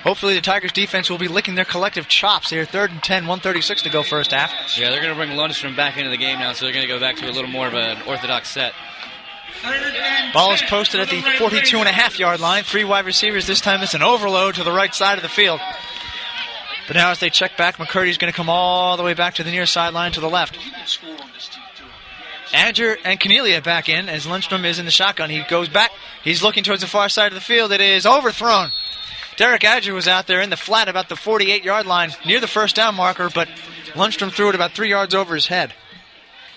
hopefully 0.03 0.35
the 0.35 0.41
Tigers 0.41 0.71
defense 0.71 1.09
will 1.09 1.17
be 1.17 1.27
licking 1.27 1.55
their 1.55 1.65
collective 1.65 2.07
chops 2.07 2.51
here. 2.51 2.63
Third 2.63 2.91
and 2.91 3.01
10, 3.01 3.23
136 3.23 3.81
to 3.81 3.89
go 3.89 4.03
first 4.03 4.31
half. 4.31 4.51
Yeah, 4.77 4.91
they're 4.91 5.01
going 5.01 5.11
to 5.11 5.15
bring 5.15 5.31
Lundstrom 5.31 5.75
back 5.75 5.97
into 5.97 6.11
the 6.11 6.17
game 6.17 6.37
now, 6.37 6.53
so 6.53 6.63
they're 6.65 6.73
going 6.75 6.87
to 6.87 6.93
go 6.93 6.99
back 6.99 7.15
to 7.15 7.25
a 7.27 7.33
little 7.33 7.49
more 7.49 7.67
of 7.67 7.73
an 7.73 7.97
orthodox 8.07 8.51
set. 8.51 8.73
Ball 10.31 10.53
is 10.53 10.61
posted 10.61 11.01
at 11.01 11.09
the 11.09 11.21
42 11.39 11.77
and 11.79 11.89
a 11.89 11.91
half 11.91 12.19
yard 12.19 12.39
line. 12.39 12.63
Three 12.63 12.83
wide 12.83 13.05
receivers. 13.05 13.47
This 13.47 13.61
time 13.61 13.81
it's 13.81 13.95
an 13.95 14.03
overload 14.03 14.53
to 14.55 14.63
the 14.63 14.71
right 14.71 14.93
side 14.93 15.17
of 15.17 15.23
the 15.23 15.29
field. 15.29 15.59
But 16.85 16.97
now 16.97 17.09
as 17.09 17.19
they 17.19 17.31
check 17.31 17.57
back, 17.57 17.77
McCurdy's 17.77 18.19
going 18.19 18.31
to 18.31 18.35
come 18.37 18.49
all 18.49 18.95
the 18.95 19.01
way 19.01 19.15
back 19.15 19.35
to 19.35 19.43
the 19.43 19.49
near 19.49 19.65
sideline 19.65 20.11
to 20.11 20.19
the 20.19 20.29
left. 20.29 20.59
Adger 22.55 22.97
and 23.03 23.19
Cornelia 23.19 23.61
back 23.61 23.89
in 23.89 24.07
as 24.09 24.25
Lundstrom 24.25 24.65
is 24.65 24.79
in 24.79 24.85
the 24.85 24.91
shotgun. 24.91 25.29
He 25.29 25.43
goes 25.43 25.67
back. 25.69 25.91
He's 26.23 26.41
looking 26.41 26.63
towards 26.63 26.81
the 26.81 26.87
far 26.87 27.09
side 27.09 27.27
of 27.27 27.33
the 27.35 27.41
field. 27.41 27.71
It 27.71 27.81
is 27.81 28.05
overthrown. 28.05 28.71
Derek 29.37 29.61
Adger 29.63 29.93
was 29.93 30.07
out 30.07 30.27
there 30.27 30.39
in 30.41 30.49
the 30.49 30.55
flat 30.57 30.87
about 30.87 31.09
the 31.09 31.15
48 31.17 31.63
yard 31.65 31.85
line 31.85 32.11
near 32.25 32.39
the 32.39 32.47
first 32.47 32.75
down 32.75 32.95
marker, 32.95 33.29
but 33.33 33.49
Lundstrom 33.93 34.31
threw 34.31 34.49
it 34.49 34.55
about 34.55 34.71
three 34.71 34.89
yards 34.89 35.13
over 35.13 35.35
his 35.35 35.47
head. 35.47 35.73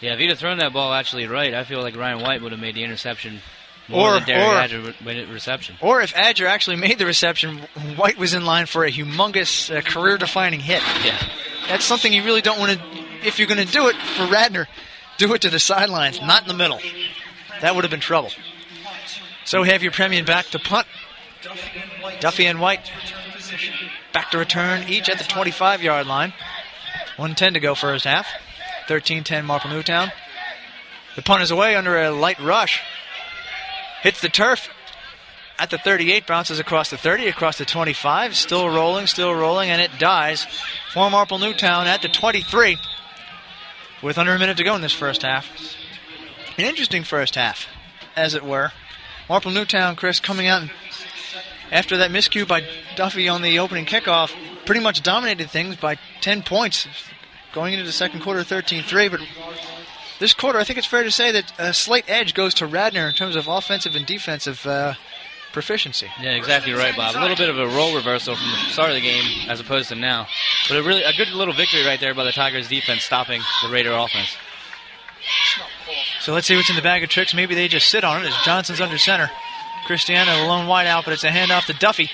Yeah, 0.01 0.13
if 0.13 0.21
he'd 0.21 0.31
have 0.31 0.39
thrown 0.39 0.59
that 0.59 0.73
ball 0.73 0.93
actually 0.95 1.27
right, 1.27 1.53
I 1.55 1.65
feel 1.65 1.83
like 1.83 1.97
Ryan 1.97 2.21
White 2.21 2.41
would 2.41 2.53
have 2.53 2.61
made 2.61 2.77
the 2.77 2.85
interception 2.85 3.41
more 3.89 4.11
Or- 4.11 4.21
than 4.21 4.27
Derek 4.29 4.47
or- 4.47 4.93
Adger 4.93 5.05
made 5.05 5.29
reception. 5.29 5.77
Or 5.81 6.01
if 6.01 6.15
Adger 6.15 6.47
actually 6.47 6.77
made 6.77 6.99
the 6.99 7.07
reception, 7.07 7.59
White 7.97 8.17
was 8.17 8.33
in 8.33 8.45
line 8.45 8.67
for 8.67 8.85
a 8.85 8.93
humongous 8.93 9.77
uh, 9.77 9.81
career 9.81 10.17
defining 10.17 10.61
hit. 10.61 10.83
Yeah. 11.05 11.19
That's 11.69 11.85
something 11.85 12.13
you 12.13 12.23
really 12.23 12.43
don't 12.43 12.61
want 12.61 12.79
to. 12.79 13.27
If 13.27 13.41
you're 13.41 13.49
going 13.49 13.67
to 13.67 13.73
do 13.73 13.89
it 13.89 13.97
for 13.97 14.27
Radnor, 14.27 14.69
do 15.19 15.35
it 15.35 15.43
to 15.43 15.51
the 15.51 15.59
sidelines, 15.59 16.21
not 16.23 16.43
in 16.43 16.49
the 16.49 16.55
middle. 16.55 16.81
That 17.61 17.75
would 17.75 17.85
have 17.85 17.91
been 17.91 18.01
trouble. 18.01 18.31
So 19.45 19.63
have 19.63 19.83
Yepremian 19.83 20.27
back 20.27 20.47
to 20.47 20.59
punt. 20.59 20.87
Duffy 22.21 22.47
and 22.47 22.61
White 22.61 22.91
back 24.13 24.31
to 24.31 24.39
return, 24.39 24.89
each 24.89 25.09
at 25.09 25.19
the 25.19 25.25
25 25.25 25.83
yard 25.83 26.07
line. 26.07 26.31
110 27.17 27.55
to 27.55 27.61
go 27.61 27.75
first 27.75 28.05
half. 28.05 28.27
13 28.89 29.25
10 29.25 29.45
Marple 29.45 29.71
Newtown. 29.71 30.11
The 31.17 31.23
punt 31.23 31.43
is 31.43 31.51
away 31.51 31.77
under 31.77 32.01
a 32.01 32.11
light 32.11 32.39
rush. 32.41 32.81
Hits 34.03 34.21
the 34.21 34.29
turf 34.29 34.69
at 35.59 35.71
the 35.71 35.79
38, 35.79 36.27
bounces 36.27 36.61
across 36.61 36.91
the 36.91 36.97
30, 36.97 37.27
across 37.27 37.59
the 37.59 37.65
25, 37.65 38.37
still 38.37 38.69
rolling, 38.69 39.07
still 39.07 39.35
rolling, 39.35 39.71
and 39.71 39.83
it 39.83 39.91
dies 39.99 40.47
for 40.93 41.11
Marple 41.11 41.39
Newtown 41.39 41.89
at 41.89 42.01
the 42.01 42.09
23. 42.09 42.79
With 44.03 44.19
under 44.19 44.35
a 44.35 44.39
minute 44.39 44.57
to 44.57 44.65
go 44.65 44.75
in 44.75 44.83
this 44.83 44.93
first 44.93 45.23
half. 45.23 45.49
An 46.57 46.65
interesting 46.65 47.05
first 47.05 47.35
half, 47.35 47.67
as 48.17 48.35
it 48.35 48.45
were. 48.45 48.73
Marple 49.29 49.51
Newtown, 49.51 49.97
Chris, 49.97 50.21
coming 50.21 50.47
out 50.47 50.69
after 51.71 51.99
that 51.99 52.11
miscue 52.11 52.47
by 52.47 52.65
Duffy 52.97 53.29
on 53.29 53.43
the 53.43 53.59
opening 53.59 53.85
kickoff, 53.85 54.35
pretty 54.65 54.81
much 54.81 55.03
dominated 55.03 55.51
things 55.51 55.77
by 55.77 55.97
10 56.21 56.43
points 56.43 56.89
going 57.53 57.75
into 57.75 57.85
the 57.85 57.93
second 57.93 58.21
quarter 58.21 58.43
13 58.43 58.83
3. 58.83 59.09
But 59.09 59.21
this 60.19 60.35
quarter, 60.35 60.59
I 60.59 60.65
think 60.65 60.79
it's 60.79 60.87
fair 60.87 61.03
to 61.03 61.11
say 61.11 61.33
that 61.33 61.53
a 61.59 61.73
slight 61.73 62.05
edge 62.09 62.35
goes 62.35 62.55
to 62.55 62.67
Radnor 62.67 63.09
in 63.09 63.15
terms 63.15 63.37
of 63.37 63.49
offensive 63.49 63.95
and 63.95 64.07
defensive 64.07 64.67
uh, 64.67 64.95
proficiency. 65.53 66.11
Yeah, 66.21 66.31
exactly 66.33 66.73
right, 66.73 66.97
Bob. 66.97 67.17
A 67.17 67.21
little 67.21 67.37
bit 67.37 67.49
of 67.49 67.59
a 67.59 67.67
role 67.67 67.95
reversal 67.95 68.37
from 68.37 68.45
the 68.51 68.71
start 68.73 68.91
of 68.91 68.95
the 68.97 69.01
game 69.01 69.25
as 69.49 69.61
opposed 69.61 69.89
to 69.91 69.95
now. 69.95 70.27
But 70.69 70.79
a 70.79 70.83
really 70.83 71.03
a 71.03 71.13
good 71.13 71.29
little 71.31 71.55
victory 71.55 71.85
right 71.85 71.99
there 72.01 72.15
by 72.15 72.25
the 72.25 72.33
Tigers 72.33 72.69
defense 72.69 73.03
stopping 73.03 73.41
the 73.63 73.69
Raider 73.71 73.93
offense. 73.93 74.37
So 76.21 76.33
let's 76.33 76.47
see 76.47 76.57
what's 76.57 76.71
in 76.71 76.77
the 76.77 76.83
bag 76.83 77.03
of 77.03 77.09
tricks. 77.11 77.35
Maybe 77.35 77.55
they 77.55 77.69
just 77.69 77.89
sit 77.89 78.05
on 78.05 78.23
it 78.25 78.29
as 78.29 78.37
Johnson's 78.45 78.81
under 78.81 78.99
center. 78.99 79.31
Christiana, 79.87 80.31
the 80.43 80.47
lone 80.47 80.67
wide 80.67 80.87
out, 80.87 81.05
but 81.05 81.15
it's 81.15 81.25
a 81.25 81.31
handoff 81.31 81.65
to 81.67 81.73
Duffy. 81.75 82.11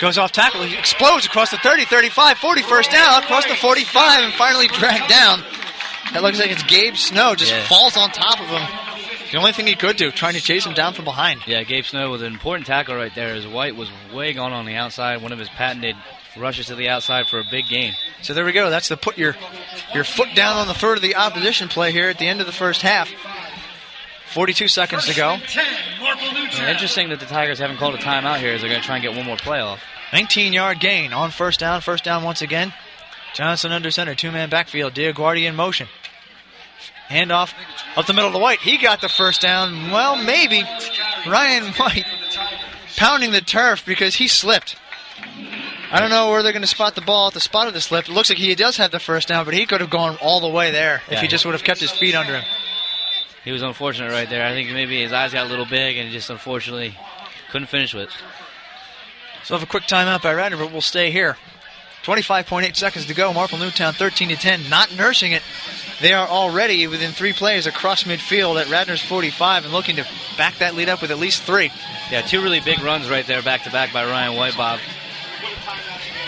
Goes 0.00 0.18
off 0.18 0.32
tackle. 0.32 0.62
He 0.62 0.76
explodes 0.76 1.26
across 1.26 1.50
the 1.50 1.58
30, 1.58 1.84
35, 1.86 2.38
40 2.38 2.62
first 2.62 2.90
down, 2.90 3.22
across 3.22 3.46
the 3.46 3.54
45, 3.56 4.24
and 4.24 4.32
finally 4.34 4.68
dragged 4.68 5.08
down. 5.08 5.42
That 6.12 6.22
looks 6.22 6.38
like 6.38 6.50
it's 6.50 6.62
Gabe 6.64 6.96
Snow. 6.96 7.34
Just 7.34 7.52
Yeah. 7.52 7.64
falls 7.64 7.96
on 7.96 8.10
top 8.10 8.40
of 8.40 8.46
him. 8.46 8.66
The 9.30 9.38
only 9.38 9.52
thing 9.52 9.66
he 9.66 9.76
could 9.76 9.96
do, 9.96 10.10
trying 10.10 10.34
to 10.34 10.40
chase 10.40 10.66
him 10.66 10.74
down 10.74 10.94
from 10.94 11.04
behind. 11.04 11.46
Yeah, 11.46 11.62
Gabe 11.62 11.84
Snow 11.84 12.10
with 12.10 12.22
an 12.22 12.32
important 12.32 12.66
tackle 12.66 12.96
right 12.96 13.14
there 13.14 13.34
as 13.34 13.46
White 13.46 13.76
was 13.76 13.88
way 14.12 14.32
gone 14.32 14.52
on 14.52 14.66
the 14.66 14.74
outside. 14.74 15.22
One 15.22 15.32
of 15.32 15.38
his 15.38 15.48
patented 15.48 15.94
rushes 16.36 16.66
to 16.66 16.74
the 16.74 16.88
outside 16.88 17.26
for 17.26 17.38
a 17.38 17.44
big 17.48 17.68
gain. 17.68 17.94
So 18.22 18.34
there 18.34 18.44
we 18.44 18.52
go. 18.52 18.70
That's 18.70 18.88
the 18.88 18.96
put 18.96 19.18
your 19.18 19.36
your 19.94 20.04
foot 20.04 20.34
down 20.34 20.56
on 20.56 20.66
the 20.66 20.74
third 20.74 20.98
of 20.98 21.02
the 21.02 21.16
opposition 21.16 21.68
play 21.68 21.92
here 21.92 22.08
at 22.08 22.18
the 22.18 22.26
end 22.26 22.40
of 22.40 22.46
the 22.46 22.52
first 22.52 22.82
half. 22.82 23.08
42 24.32 24.68
seconds 24.68 25.06
to 25.06 25.14
go. 25.14 25.30
And 25.32 26.68
interesting 26.68 27.08
that 27.08 27.18
the 27.18 27.26
Tigers 27.26 27.58
haven't 27.58 27.78
called 27.78 27.94
a 27.94 27.98
timeout 27.98 28.38
here 28.38 28.52
as 28.52 28.60
they're 28.60 28.70
going 28.70 28.80
to 28.80 28.86
try 28.86 28.96
and 28.96 29.02
get 29.02 29.16
one 29.16 29.26
more 29.26 29.36
play 29.36 29.60
off. 29.60 29.80
19 30.12 30.52
yard 30.52 30.80
gain 30.80 31.12
on 31.12 31.30
first 31.30 31.60
down. 31.60 31.80
First 31.80 32.04
down 32.04 32.22
once 32.22 32.42
again. 32.42 32.72
Johnson 33.34 33.72
under 33.72 33.90
center. 33.90 34.14
Two 34.14 34.30
man 34.30 34.50
backfield. 34.50 34.94
Diaguardi 34.94 35.48
in 35.48 35.54
motion. 35.54 35.88
Handoff 37.10 37.52
up 37.96 38.06
the 38.06 38.12
middle 38.12 38.28
of 38.28 38.32
the 38.32 38.38
White. 38.38 38.60
He 38.60 38.78
got 38.78 39.00
the 39.00 39.08
first 39.08 39.40
down. 39.40 39.90
Well, 39.90 40.16
maybe. 40.16 40.62
Ryan 41.26 41.72
White 41.74 42.04
pounding 42.96 43.32
the 43.32 43.40
turf 43.40 43.84
because 43.84 44.14
he 44.16 44.28
slipped. 44.28 44.76
I 45.92 45.98
don't 45.98 46.10
know 46.10 46.30
where 46.30 46.42
they're 46.44 46.52
going 46.52 46.62
to 46.62 46.68
spot 46.68 46.94
the 46.94 47.00
ball 47.00 47.26
at 47.28 47.34
the 47.34 47.40
spot 47.40 47.66
of 47.66 47.74
the 47.74 47.80
slip. 47.80 48.08
It 48.08 48.12
looks 48.12 48.30
like 48.30 48.38
he 48.38 48.54
does 48.54 48.76
have 48.76 48.92
the 48.92 49.00
first 49.00 49.26
down, 49.28 49.44
but 49.44 49.54
he 49.54 49.66
could 49.66 49.80
have 49.80 49.90
gone 49.90 50.16
all 50.22 50.40
the 50.40 50.48
way 50.48 50.70
there 50.70 51.02
if 51.08 51.14
Yeah. 51.14 51.20
he 51.22 51.26
just 51.28 51.44
would 51.44 51.52
have 51.54 51.64
kept 51.64 51.80
his 51.80 51.90
feet 51.90 52.14
under 52.14 52.34
him. 52.38 52.44
He 53.44 53.50
was 53.50 53.62
unfortunate 53.62 54.12
right 54.12 54.28
there. 54.28 54.46
I 54.46 54.52
think 54.52 54.70
maybe 54.70 55.02
his 55.02 55.12
eyes 55.12 55.32
got 55.32 55.46
a 55.46 55.48
little 55.48 55.64
big 55.66 55.96
and 55.96 56.12
just 56.12 56.30
unfortunately 56.30 56.96
couldn't 57.50 57.66
finish 57.68 57.92
with. 57.92 58.08
it. 58.08 58.14
So 59.44 59.54
have 59.54 59.62
a 59.64 59.66
quick 59.66 59.84
timeout 59.84 60.22
by 60.22 60.32
Radnor, 60.34 60.58
but 60.58 60.70
we'll 60.70 60.80
stay 60.82 61.10
here. 61.10 61.36
25.8 62.04 62.76
seconds 62.76 63.06
to 63.06 63.14
go. 63.14 63.32
Marple 63.32 63.58
Newtown 63.58 63.92
13 63.92 64.30
to 64.30 64.36
10, 64.36 64.68
not 64.70 64.94
nursing 64.94 65.32
it. 65.32 65.42
They 66.00 66.12
are 66.14 66.26
already 66.26 66.86
within 66.86 67.12
three 67.12 67.32
plays 67.34 67.66
across 67.66 68.04
midfield 68.04 68.60
at 68.60 68.68
Radnor's 68.68 69.02
45 69.02 69.64
and 69.64 69.72
looking 69.72 69.96
to 69.96 70.06
back 70.38 70.56
that 70.58 70.74
lead 70.74 70.88
up 70.88 71.02
with 71.02 71.10
at 71.10 71.18
least 71.18 71.42
three. 71.42 71.70
Yeah, 72.10 72.22
two 72.22 72.42
really 72.42 72.60
big 72.60 72.80
runs 72.82 73.10
right 73.10 73.26
there 73.26 73.42
back 73.42 73.64
to 73.64 73.70
back 73.70 73.92
by 73.92 74.04
Ryan 74.04 74.34
White, 74.34 74.56
Bob. 74.56 74.80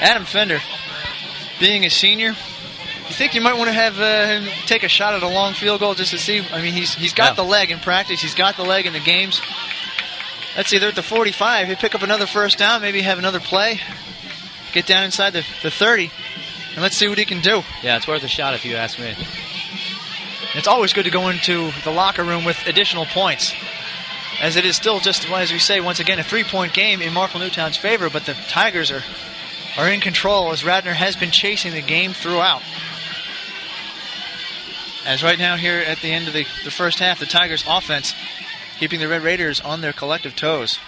Adam 0.01 0.25
Fender, 0.25 0.59
being 1.59 1.85
a 1.85 1.91
senior, 1.91 2.29
you 3.09 3.15
think 3.15 3.35
you 3.35 3.41
might 3.41 3.57
want 3.57 3.69
to 3.69 3.73
have 3.73 3.99
uh, 3.99 4.27
him 4.27 4.45
take 4.67 4.83
a 4.83 4.89
shot 4.89 5.15
at 5.15 5.23
a 5.23 5.29
long 5.29 5.55
field 5.55 5.81
goal 5.81 5.95
just 5.95 6.11
to 6.11 6.19
see? 6.19 6.41
I 6.53 6.61
mean, 6.61 6.73
he's 6.73 6.95
he's 6.95 7.15
got 7.15 7.31
Yeah. 7.31 7.35
the 7.45 7.45
leg 7.45 7.71
in 7.71 7.79
practice. 7.79 8.21
He's 8.21 8.35
got 8.35 8.57
the 8.57 8.65
leg 8.65 8.85
in 8.87 8.93
the 8.93 9.01
games. 9.01 9.41
Let's 10.57 10.69
see, 10.69 10.79
they're 10.79 10.91
at 10.91 10.95
the 10.97 11.03
45. 11.03 11.69
He'll 11.69 11.77
pick 11.77 11.95
up 11.95 12.03
another 12.03 12.27
first 12.27 12.59
down, 12.59 12.83
maybe 12.83 13.01
have 13.03 13.19
another 13.19 13.41
play, 13.41 13.81
get 14.73 14.87
down 14.87 15.05
inside 15.05 15.31
the, 15.31 15.45
the 15.63 15.71
30, 15.71 16.11
and 16.73 16.83
let's 16.83 16.97
see 16.97 17.09
what 17.09 17.19
he 17.19 17.25
can 17.25 17.41
do. 17.41 17.63
Yeah, 17.83 17.97
it's 17.97 18.09
worth 18.09 18.23
a 18.25 18.29
shot 18.29 18.55
if 18.55 18.65
you 18.65 18.77
ask 18.77 18.99
me. 18.99 19.15
It's 20.55 20.69
always 20.69 20.93
good 20.93 21.05
to 21.05 21.11
go 21.11 21.29
into 21.29 21.71
the 21.85 21.91
locker 21.91 22.25
room 22.25 22.45
with 22.45 22.67
additional 22.67 23.07
points, 23.07 23.55
as 24.41 24.57
it 24.57 24.65
is 24.65 24.77
still 24.77 25.01
just, 25.01 25.29
as 25.31 25.53
we 25.53 25.59
say, 25.59 25.81
once 25.81 26.01
again, 26.01 26.19
a 26.19 26.25
three-point 26.25 26.75
game 26.75 27.01
in 27.01 27.13
Marple 27.13 27.41
Newtown's 27.41 27.77
favor, 27.77 28.11
but 28.11 28.27
the 28.27 28.35
Tigers 28.49 28.91
are, 28.91 29.03
are 29.79 29.89
in 29.89 30.01
control 30.01 30.53
as 30.53 30.65
Radnor 30.65 30.93
has 30.93 31.17
been 31.17 31.31
chasing 31.31 31.73
the 31.73 31.81
game 31.81 32.13
throughout. 32.13 32.63
As 35.05 35.23
right 35.23 35.39
now 35.39 35.57
here 35.57 35.79
at 35.79 35.99
the 35.99 36.13
end 36.13 36.29
of 36.29 36.35
the, 36.35 36.47
the 36.65 36.71
first 36.71 36.99
half, 36.99 37.19
the 37.19 37.27
Tigers' 37.27 37.65
offense 37.67 38.15
keeping 38.79 39.01
the 39.01 39.09
Red 39.09 39.23
Raiders 39.23 39.61
on 39.61 39.81
their 39.81 39.93
collective 39.93 40.37
toes. 40.37 40.79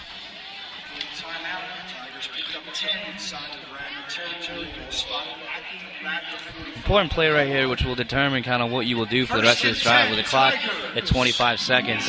Important 6.84 7.12
play 7.12 7.30
right 7.30 7.46
here, 7.48 7.66
which 7.66 7.82
will 7.82 7.94
determine 7.94 8.42
kind 8.42 8.62
of 8.62 8.70
what 8.70 8.84
you 8.84 8.98
will 8.98 9.06
do 9.06 9.24
for 9.24 9.38
the 9.38 9.42
rest 9.44 9.64
of 9.64 9.70
this 9.70 9.82
drive 9.82 10.10
with 10.10 10.18
the 10.18 10.24
clock 10.24 10.54
at 10.94 11.06
25 11.06 11.58
seconds. 11.58 12.06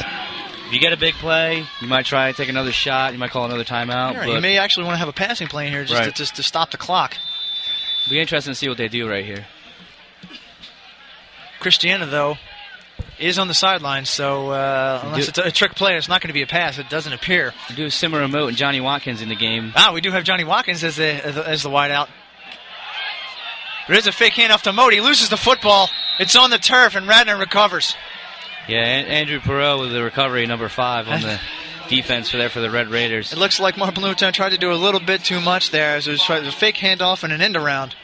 If 0.67 0.73
you 0.73 0.81
get 0.81 0.91
a 0.91 0.97
big 0.97 1.13
play, 1.13 1.63
you 1.79 1.87
might 1.87 2.05
try 2.05 2.29
to 2.29 2.35
take 2.35 2.49
another 2.49 2.73
shot. 2.73 3.13
You 3.13 3.19
might 3.19 3.31
call 3.31 3.45
another 3.45 3.63
timeout. 3.63 4.27
You 4.27 4.41
may 4.41 4.57
actually 4.57 4.83
want 4.83 4.95
to 4.95 4.99
have 4.99 5.07
a 5.07 5.13
passing 5.13 5.47
play 5.47 5.67
in 5.67 5.71
here 5.71 5.85
just, 5.85 5.97
Right. 5.97 6.05
to, 6.09 6.11
just 6.11 6.35
to 6.35 6.43
stop 6.43 6.71
the 6.71 6.77
clock. 6.77 7.15
it'll 8.03 8.09
be 8.15 8.19
interesting 8.19 8.51
to 8.51 8.55
see 8.55 8.67
what 8.67 8.77
they 8.77 8.89
do 8.89 9.07
right 9.07 9.23
here. 9.23 9.45
Christiana, 11.61 12.05
though, 12.05 12.35
is 13.17 13.39
on 13.39 13.47
the 13.47 13.53
sideline, 13.53 14.03
so 14.03 14.49
uh, 14.49 15.01
unless 15.05 15.29
it's 15.29 15.37
a, 15.37 15.43
a 15.43 15.51
trick 15.51 15.75
play, 15.75 15.95
it's 15.95 16.09
not 16.09 16.19
going 16.21 16.27
to 16.29 16.33
be 16.33 16.41
a 16.41 16.47
pass. 16.47 16.77
It 16.79 16.89
doesn't 16.89 17.13
appear. 17.13 17.53
We 17.69 17.75
do 17.75 17.89
Simmer 17.89 18.19
Remote 18.19 18.47
and 18.49 18.57
Johnny 18.57 18.81
Watkins 18.81 19.21
in 19.21 19.29
the 19.29 19.35
game. 19.35 19.71
Ah, 19.73 19.91
we 19.93 20.01
do 20.01 20.11
have 20.11 20.25
Johnny 20.25 20.43
Watkins 20.43 20.83
as 20.83 20.97
the 20.97 21.05
as 21.25 21.35
the, 21.35 21.47
as 21.49 21.63
the 21.63 21.69
wideout. 21.69 22.09
There 23.87 23.97
is 23.97 24.07
a 24.07 24.11
fake 24.11 24.33
handoff 24.33 24.63
to 24.63 24.73
Modi. 24.73 24.95
He 24.97 25.01
loses 25.01 25.29
the 25.29 25.37
football. 25.37 25.89
It's 26.19 26.35
on 26.35 26.49
the 26.49 26.57
turf, 26.57 26.95
and 26.95 27.07
Radnor 27.07 27.37
recovers. 27.37 27.95
Yeah, 28.67 28.79
An- 28.83 29.05
Andrew 29.05 29.39
Perot 29.39 29.79
with 29.79 29.91
the 29.91 30.01
recovery, 30.01 30.45
number 30.47 30.69
five 30.69 31.07
on 31.07 31.21
the 31.21 31.39
defense 31.87 32.29
for 32.31 32.37
there 32.37 32.49
for 32.49 32.61
the 32.61 32.71
Red 32.71 32.87
Raiders. 32.87 33.31
It 33.31 33.37
looks 33.37 33.59
like 33.59 33.77
Marple 33.77 34.01
Newtown 34.03 34.33
tried 34.33 34.49
to 34.53 34.57
do 34.57 34.71
a 34.71 34.73
little 34.73 34.99
bit 34.99 35.23
too 35.23 35.39
much 35.39 35.69
there, 35.69 35.95
as 35.95 36.07
it 36.07 36.11
was 36.13 36.29
a 36.29 36.51
fake 36.51 36.75
handoff 36.77 37.23
and 37.23 37.31
an 37.31 37.41
end 37.41 37.55
around. 37.55 37.95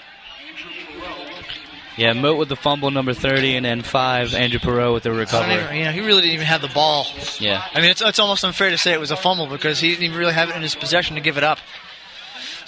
Yeah, 1.97 2.13
Moat 2.13 2.37
with 2.37 2.49
the 2.49 2.55
fumble, 2.55 2.89
number 2.89 3.13
30, 3.13 3.57
and 3.57 3.65
then 3.65 3.81
five, 3.81 4.33
Andrew 4.33 4.59
Perot 4.59 4.93
with 4.93 5.03
the 5.03 5.11
recovery. 5.11 5.55
even, 5.55 5.75
you 5.75 5.83
know, 5.83 5.91
he 5.91 5.99
really 5.99 6.21
didn't 6.21 6.35
even 6.35 6.45
have 6.47 6.61
the 6.61 6.69
ball. 6.69 7.05
Yeah. 7.37 7.63
I 7.73 7.81
mean, 7.81 7.89
it's, 7.91 8.01
it's 8.01 8.17
almost 8.17 8.45
unfair 8.45 8.69
to 8.69 8.77
say 8.77 8.93
it 8.93 8.99
was 8.99 9.11
a 9.11 9.17
fumble 9.17 9.45
because 9.47 9.79
he 9.79 9.89
didn't 9.89 10.03
even 10.05 10.17
really 10.17 10.33
have 10.33 10.49
it 10.49 10.55
in 10.55 10.61
his 10.61 10.73
possession 10.73 11.15
to 11.15 11.21
give 11.21 11.37
it 11.37 11.43
up. 11.43 11.59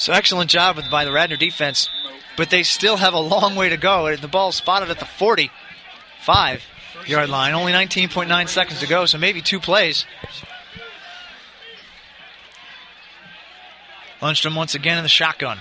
So 0.04 0.12
excellent 0.12 0.50
job 0.52 0.76
with, 0.76 0.92
by 0.92 1.06
the 1.06 1.14
Radnor 1.14 1.38
defense, 1.38 1.90
but 2.36 2.50
they 2.50 2.64
still 2.64 2.98
have 2.98 3.14
a 3.14 3.20
long 3.20 3.56
way 3.56 3.70
to 3.70 3.78
go. 3.78 4.14
The 4.18 4.28
ball's 4.28 4.58
spotted 4.58 4.90
at 4.90 5.00
the 5.00 5.06
45 5.06 6.62
yard 7.08 7.30
line. 7.30 7.54
Only 7.54 7.72
19.9 7.72 8.50
seconds 8.50 8.82
to 8.82 8.88
go, 8.88 9.06
so 9.06 9.18
maybe 9.18 9.42
two 9.42 9.62
plays. 9.62 10.06
Lundstrom 14.22 14.58
once 14.58 14.76
again 14.76 14.98
in 14.98 15.04
the 15.04 15.10
shotgun. 15.10 15.60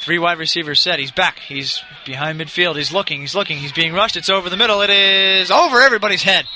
Three 0.00 0.18
wide 0.18 0.38
receivers 0.38 0.80
set. 0.80 0.98
He's 0.98 1.10
back. 1.10 1.38
He's 1.38 1.82
behind 2.06 2.40
midfield. 2.40 2.76
He's 2.76 2.94
looking. 2.94 3.20
He's 3.20 3.34
looking. 3.34 3.58
He's 3.58 3.72
being 3.72 3.92
rushed. 3.92 4.16
It's 4.16 4.30
over 4.30 4.48
the 4.48 4.56
middle. 4.56 4.80
It 4.80 4.88
is 4.88 5.50
over 5.50 5.82
everybody's 5.82 6.22
head. 6.22 6.46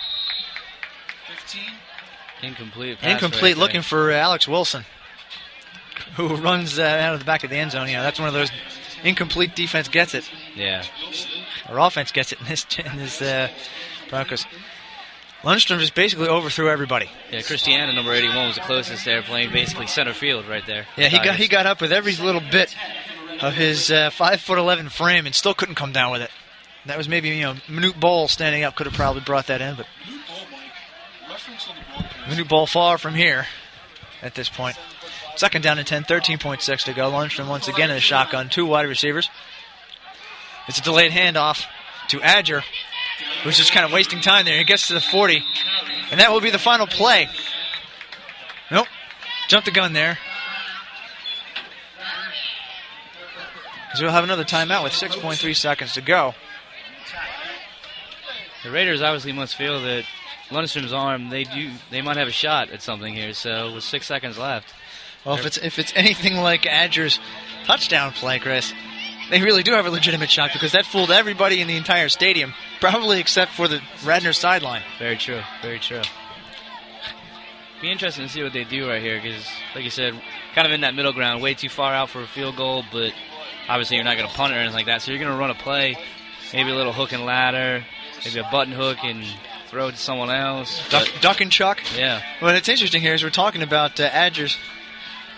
Incomplete. 2.43 2.99
pass 2.99 3.13
Incomplete. 3.13 3.43
right 3.43 3.55
there. 3.55 3.61
looking 3.61 3.83
for 3.83 4.11
uh, 4.11 4.17
Alex 4.17 4.49
Wilson, 4.49 4.85
who 6.17 6.35
runs 6.37 6.79
uh, 6.79 6.83
out 6.83 7.15
of 7.15 7.21
the 7.21 7.25
back 7.27 7.45
of 7.45 7.51
the 7.51 7.57
end 7.57 7.73
zone. 7.73 7.89
You 7.89 7.95
know, 7.97 8.03
that's 8.03 8.19
one 8.19 8.29
of 8.29 8.35
those 8.35 8.51
incomplete 9.05 9.55
defense 9.55 9.89
gets 9.89 10.15
it, 10.15 10.29
Yeah. 10.55 10.85
or 11.71 11.79
offense 11.79 12.11
gets 12.13 12.33
it 12.33 12.41
in 12.41 12.47
this 12.47 12.67
in 12.79 12.97
this 12.97 13.23
uh, 13.23 13.49
Broncos. 14.11 14.45
Lundstrom 15.43 15.79
just 15.79 15.95
basically 15.95 16.27
overthrew 16.29 16.69
everybody. 16.71 17.09
Yeah, 17.31 17.43
Christiana, 17.43 17.93
number 17.93 18.13
81, 18.13 18.49
was 18.49 18.55
the 18.57 18.63
closest 18.63 19.05
there, 19.05 19.23
playing 19.23 19.53
basically 19.53 19.87
center 19.87 20.13
field 20.15 20.49
right 20.49 20.65
there. 20.67 20.87
Yeah, 20.97 21.09
he 21.09 21.19
got 21.19 21.37
he 21.37 21.47
got 21.47 21.67
up 21.67 21.81
with 21.81 21.93
every 21.93 22.17
little 22.17 22.41
bit 22.41 22.75
of 23.41 23.55
his 23.55 23.91
uh, 23.91 24.11
five 24.11 24.41
foot 24.41 24.59
eleven 24.59 24.89
frame 24.89 25.27
and 25.27 25.35
still 25.35 25.55
couldn't 25.55 25.75
come 25.77 25.93
down 25.93 26.11
with 26.11 26.23
it. 26.23 26.31
That 26.87 26.97
was 26.99 27.09
maybe 27.09 27.29
you 27.29 27.43
know 27.43 27.55
Manute 27.69 27.99
Bol 28.01 28.29
standing 28.29 28.65
up 28.65 28.75
could 28.77 28.87
have 28.87 28.95
probably 28.97 29.21
brought 29.23 29.49
that 29.49 29.61
in, 29.61 29.77
but 29.77 29.87
Manute 32.29 32.49
Bol 32.49 32.67
far 32.67 32.99
from 32.99 33.15
here 33.15 33.47
at 34.23 34.35
this 34.35 34.49
point. 34.49 34.77
Second 35.37 35.63
down 35.63 35.79
and 35.79 35.87
10, 35.87 36.05
13.6 36.05 36.85
to 36.85 36.93
go. 36.95 37.11
Lundstrom 37.11 37.49
once 37.49 37.69
again 37.69 37.91
in 37.91 37.97
the 37.97 38.01
shotgun, 38.01 38.49
two 38.49 38.65
wide 38.65 38.89
receivers. 38.89 39.29
It's 40.67 40.79
a 40.79 40.83
delayed 40.83 41.13
handoff 41.13 41.65
to 42.09 42.19
Adger, 42.21 42.63
who's 43.43 43.59
just 43.59 43.73
kind 43.73 43.85
of 43.85 43.93
wasting 43.93 44.21
time 44.21 44.47
there. 44.47 44.57
He 44.57 44.65
gets 44.65 44.89
to 44.89 44.95
the 44.95 45.01
40, 45.01 45.43
and 46.11 46.21
that 46.21 46.33
will 46.33 46.41
be 46.41 46.51
the 46.51 46.59
final 46.59 46.87
play. 46.87 47.29
Nope, 48.71 48.87
jumped 49.49 49.67
the 49.67 49.73
gun 49.73 49.93
there. 49.93 50.19
So 53.95 54.05
we'll 54.05 54.13
have 54.13 54.25
another 54.25 54.45
timeout 54.45 54.85
with 54.85 54.93
6.3 54.93 55.57
seconds 55.57 55.95
to 55.95 56.01
go. 56.01 56.35
The 58.65 58.71
Raiders 58.71 59.01
obviously 59.01 59.33
must 59.33 59.55
feel 59.55 59.81
that 59.83 60.05
Lundstrom's 60.51 60.93
arm, 60.93 61.31
they 61.31 61.45
do, 61.45 61.71
they 61.91 62.03
might 62.03 62.17
have 62.17 62.29
a 62.29 62.33
shot 62.33 62.71
at 62.71 62.83
something 62.83 63.15
here. 63.15 63.33
So 63.33 63.75
with 63.75 63.85
six 63.85 64.07
seconds 64.07 64.39
left, 64.39 64.75
Well, 65.27 65.37
if 65.37 65.45
it's 65.45 65.59
if 65.59 65.79
it's 65.79 65.93
anything 65.97 66.37
like 66.37 66.67
Adger's 66.67 67.19
touchdown 67.65 68.13
play, 68.13 68.39
Chris, 68.39 68.73
they 69.31 69.43
really 69.43 69.63
do 69.65 69.73
have 69.73 69.87
a 69.87 69.91
legitimate 69.91 70.31
shot 70.31 70.51
because 70.53 70.73
that 70.73 70.87
fooled 70.87 71.11
everybody 71.11 71.61
in 71.61 71.67
the 71.67 71.77
entire 71.77 72.09
stadium, 72.09 72.55
probably 72.81 73.19
except 73.19 73.53
for 73.53 73.67
the 73.67 73.81
Radnor 74.05 74.33
sideline. 74.33 74.83
very 74.99 75.17
true, 75.17 75.41
very 75.63 75.81
true. 75.81 76.03
Be 77.83 77.91
interesting 77.91 78.27
to 78.27 78.33
see 78.33 78.43
what 78.43 78.55
they 78.55 78.65
do 78.65 78.89
right 78.89 79.03
here 79.03 79.21
because, 79.21 79.47
like 79.75 79.85
you 79.85 79.91
said, 79.91 80.15
kind 80.55 80.67
of 80.67 80.73
in 80.73 80.81
that 80.81 80.95
middle 80.95 81.13
ground, 81.13 81.43
way 81.43 81.53
too 81.53 81.69
far 81.69 81.93
out 81.93 82.09
for 82.09 82.23
a 82.23 82.27
field 82.27 82.57
goal, 82.57 82.85
but 82.91 83.13
obviously 83.69 83.97
you're 83.97 84.05
not 84.05 84.17
going 84.17 84.29
to 84.29 84.35
punt 84.35 84.53
it 84.53 84.57
or 84.57 84.61
anything 84.61 84.77
like 84.77 84.87
that. 84.87 85.03
So 85.03 85.11
you're 85.13 85.21
going 85.21 85.31
to 85.33 85.39
run 85.39 85.51
a 85.51 85.55
play, 85.55 85.99
maybe 86.55 86.71
a 86.71 86.75
little 86.75 86.95
hook 86.95 87.13
and 87.13 87.27
ladder, 87.27 87.85
maybe 88.25 88.39
a 88.41 88.49
button 88.51 88.73
hook 88.73 88.99
and 89.03 89.23
throw 89.69 89.89
it 89.89 89.93
to 89.93 89.99
someone 89.99 90.31
else. 90.31 90.89
Duck, 90.89 91.07
duck 91.21 91.41
and 91.43 91.53
chuck. 91.53 91.81
yeah, 91.95 92.23
Well, 92.41 92.55
it's 92.55 92.69
interesting 92.69 93.03
here 93.03 93.13
is 93.13 93.23
we're 93.23 93.29
talking 93.29 93.63
about 93.63 94.01
uh, 94.01 94.05
Adger's 94.05 94.57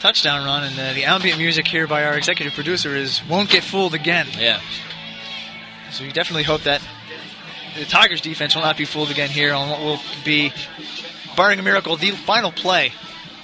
touchdown 0.01 0.45
run, 0.45 0.65
and 0.65 0.79
uh, 0.79 0.93
the 0.95 1.05
ambient 1.05 1.39
music 1.39 1.67
here 1.67 1.87
by 1.87 2.05
our 2.05 2.17
executive 2.17 2.55
producer 2.55 2.95
is 2.95 3.23
"Won't 3.29 3.51
Get 3.51 3.65
Fooled 3.65 3.95
Again." 3.95 4.27
yeah. 4.39 4.61
So 5.91 6.05
we 6.05 6.13
definitely 6.13 6.43
hope 6.43 6.63
that 6.63 6.83
the 7.79 7.85
Tigers 7.85 8.21
defense 8.21 8.55
will 8.55 8.63
not 8.63 8.77
be 8.77 8.85
fooled 8.85 9.11
again 9.11 9.31
here 9.31 9.55
on 9.55 9.71
what 9.71 9.81
will 9.81 10.01
be, 10.25 10.53
barring 11.37 11.59
a 11.59 11.63
miracle, 11.63 11.97
the 11.97 12.11
final 12.11 12.53
play 12.53 12.93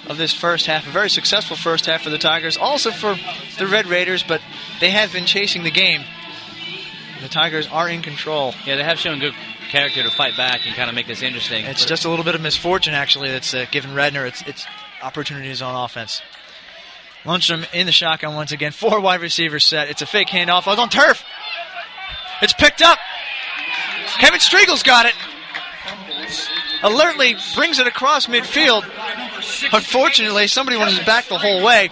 of 0.07 0.17
this 0.17 0.33
first 0.33 0.65
half. 0.65 0.87
A 0.87 0.91
very 0.91 1.09
successful 1.09 1.55
first 1.55 1.85
half 1.85 2.03
for 2.03 2.09
the 2.09 2.17
Tigers, 2.17 2.57
also 2.57 2.91
for 2.91 3.15
the 3.57 3.67
Red 3.67 3.87
Raiders, 3.87 4.23
but 4.23 4.41
they 4.79 4.91
have 4.91 5.11
been 5.11 5.25
chasing 5.25 5.63
the 5.63 5.71
game. 5.71 6.03
The 7.21 7.29
Tigers 7.29 7.67
are 7.67 7.89
in 7.89 8.01
control. 8.01 8.53
Yeah, 8.65 8.75
they 8.75 8.83
have 8.83 8.99
shown 8.99 9.19
good 9.19 9.33
character 9.69 10.03
to 10.03 10.11
fight 10.11 10.37
back 10.37 10.65
and 10.65 10.75
kind 10.75 10.89
of 10.89 10.95
make 10.95 11.07
this 11.07 11.23
interesting. 11.23 11.65
It's 11.65 11.85
just 11.85 12.05
a 12.05 12.09
little 12.09 12.25
bit 12.25 12.35
of 12.35 12.41
misfortune, 12.41 12.93
actually, 12.93 13.29
that's 13.29 13.53
uh, 13.53 13.65
given 13.71 13.95
Radnor 13.95 14.25
its, 14.25 14.41
its 14.43 14.65
opportunities 15.01 15.61
on 15.61 15.75
offense. 15.75 16.21
Lundstrom 17.25 17.65
in 17.73 17.87
the 17.87 17.91
shotgun 17.91 18.35
once 18.35 18.51
again. 18.51 18.71
Four 18.71 19.01
wide 19.01 19.19
receivers 19.21 19.65
set. 19.65 19.89
It's 19.89 20.01
a 20.01 20.05
fake 20.05 20.27
handoff. 20.27 20.67
I 20.67 20.71
was 20.71 20.79
on 20.79 20.89
turf. 20.89 21.23
It's 22.41 22.53
picked 22.53 22.81
up. 22.81 22.99
Kevin 24.19 24.39
Striegel's 24.39 24.83
got 24.83 25.05
it. 25.05 25.13
Alertly 26.83 27.35
brings 27.55 27.79
it 27.79 27.87
across 27.87 28.27
midfield. 28.27 28.83
Unfortunately, 29.73 30.47
somebody 30.47 30.77
was 30.77 30.97
back 30.99 31.25
the 31.27 31.37
whole 31.37 31.63
way, 31.63 31.89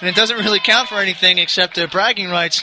and 0.00 0.08
it 0.08 0.14
doesn't 0.14 0.38
really 0.38 0.60
count 0.60 0.88
for 0.88 0.96
anything 0.96 1.38
except 1.38 1.78
uh, 1.78 1.86
bragging 1.88 2.30
rights. 2.30 2.62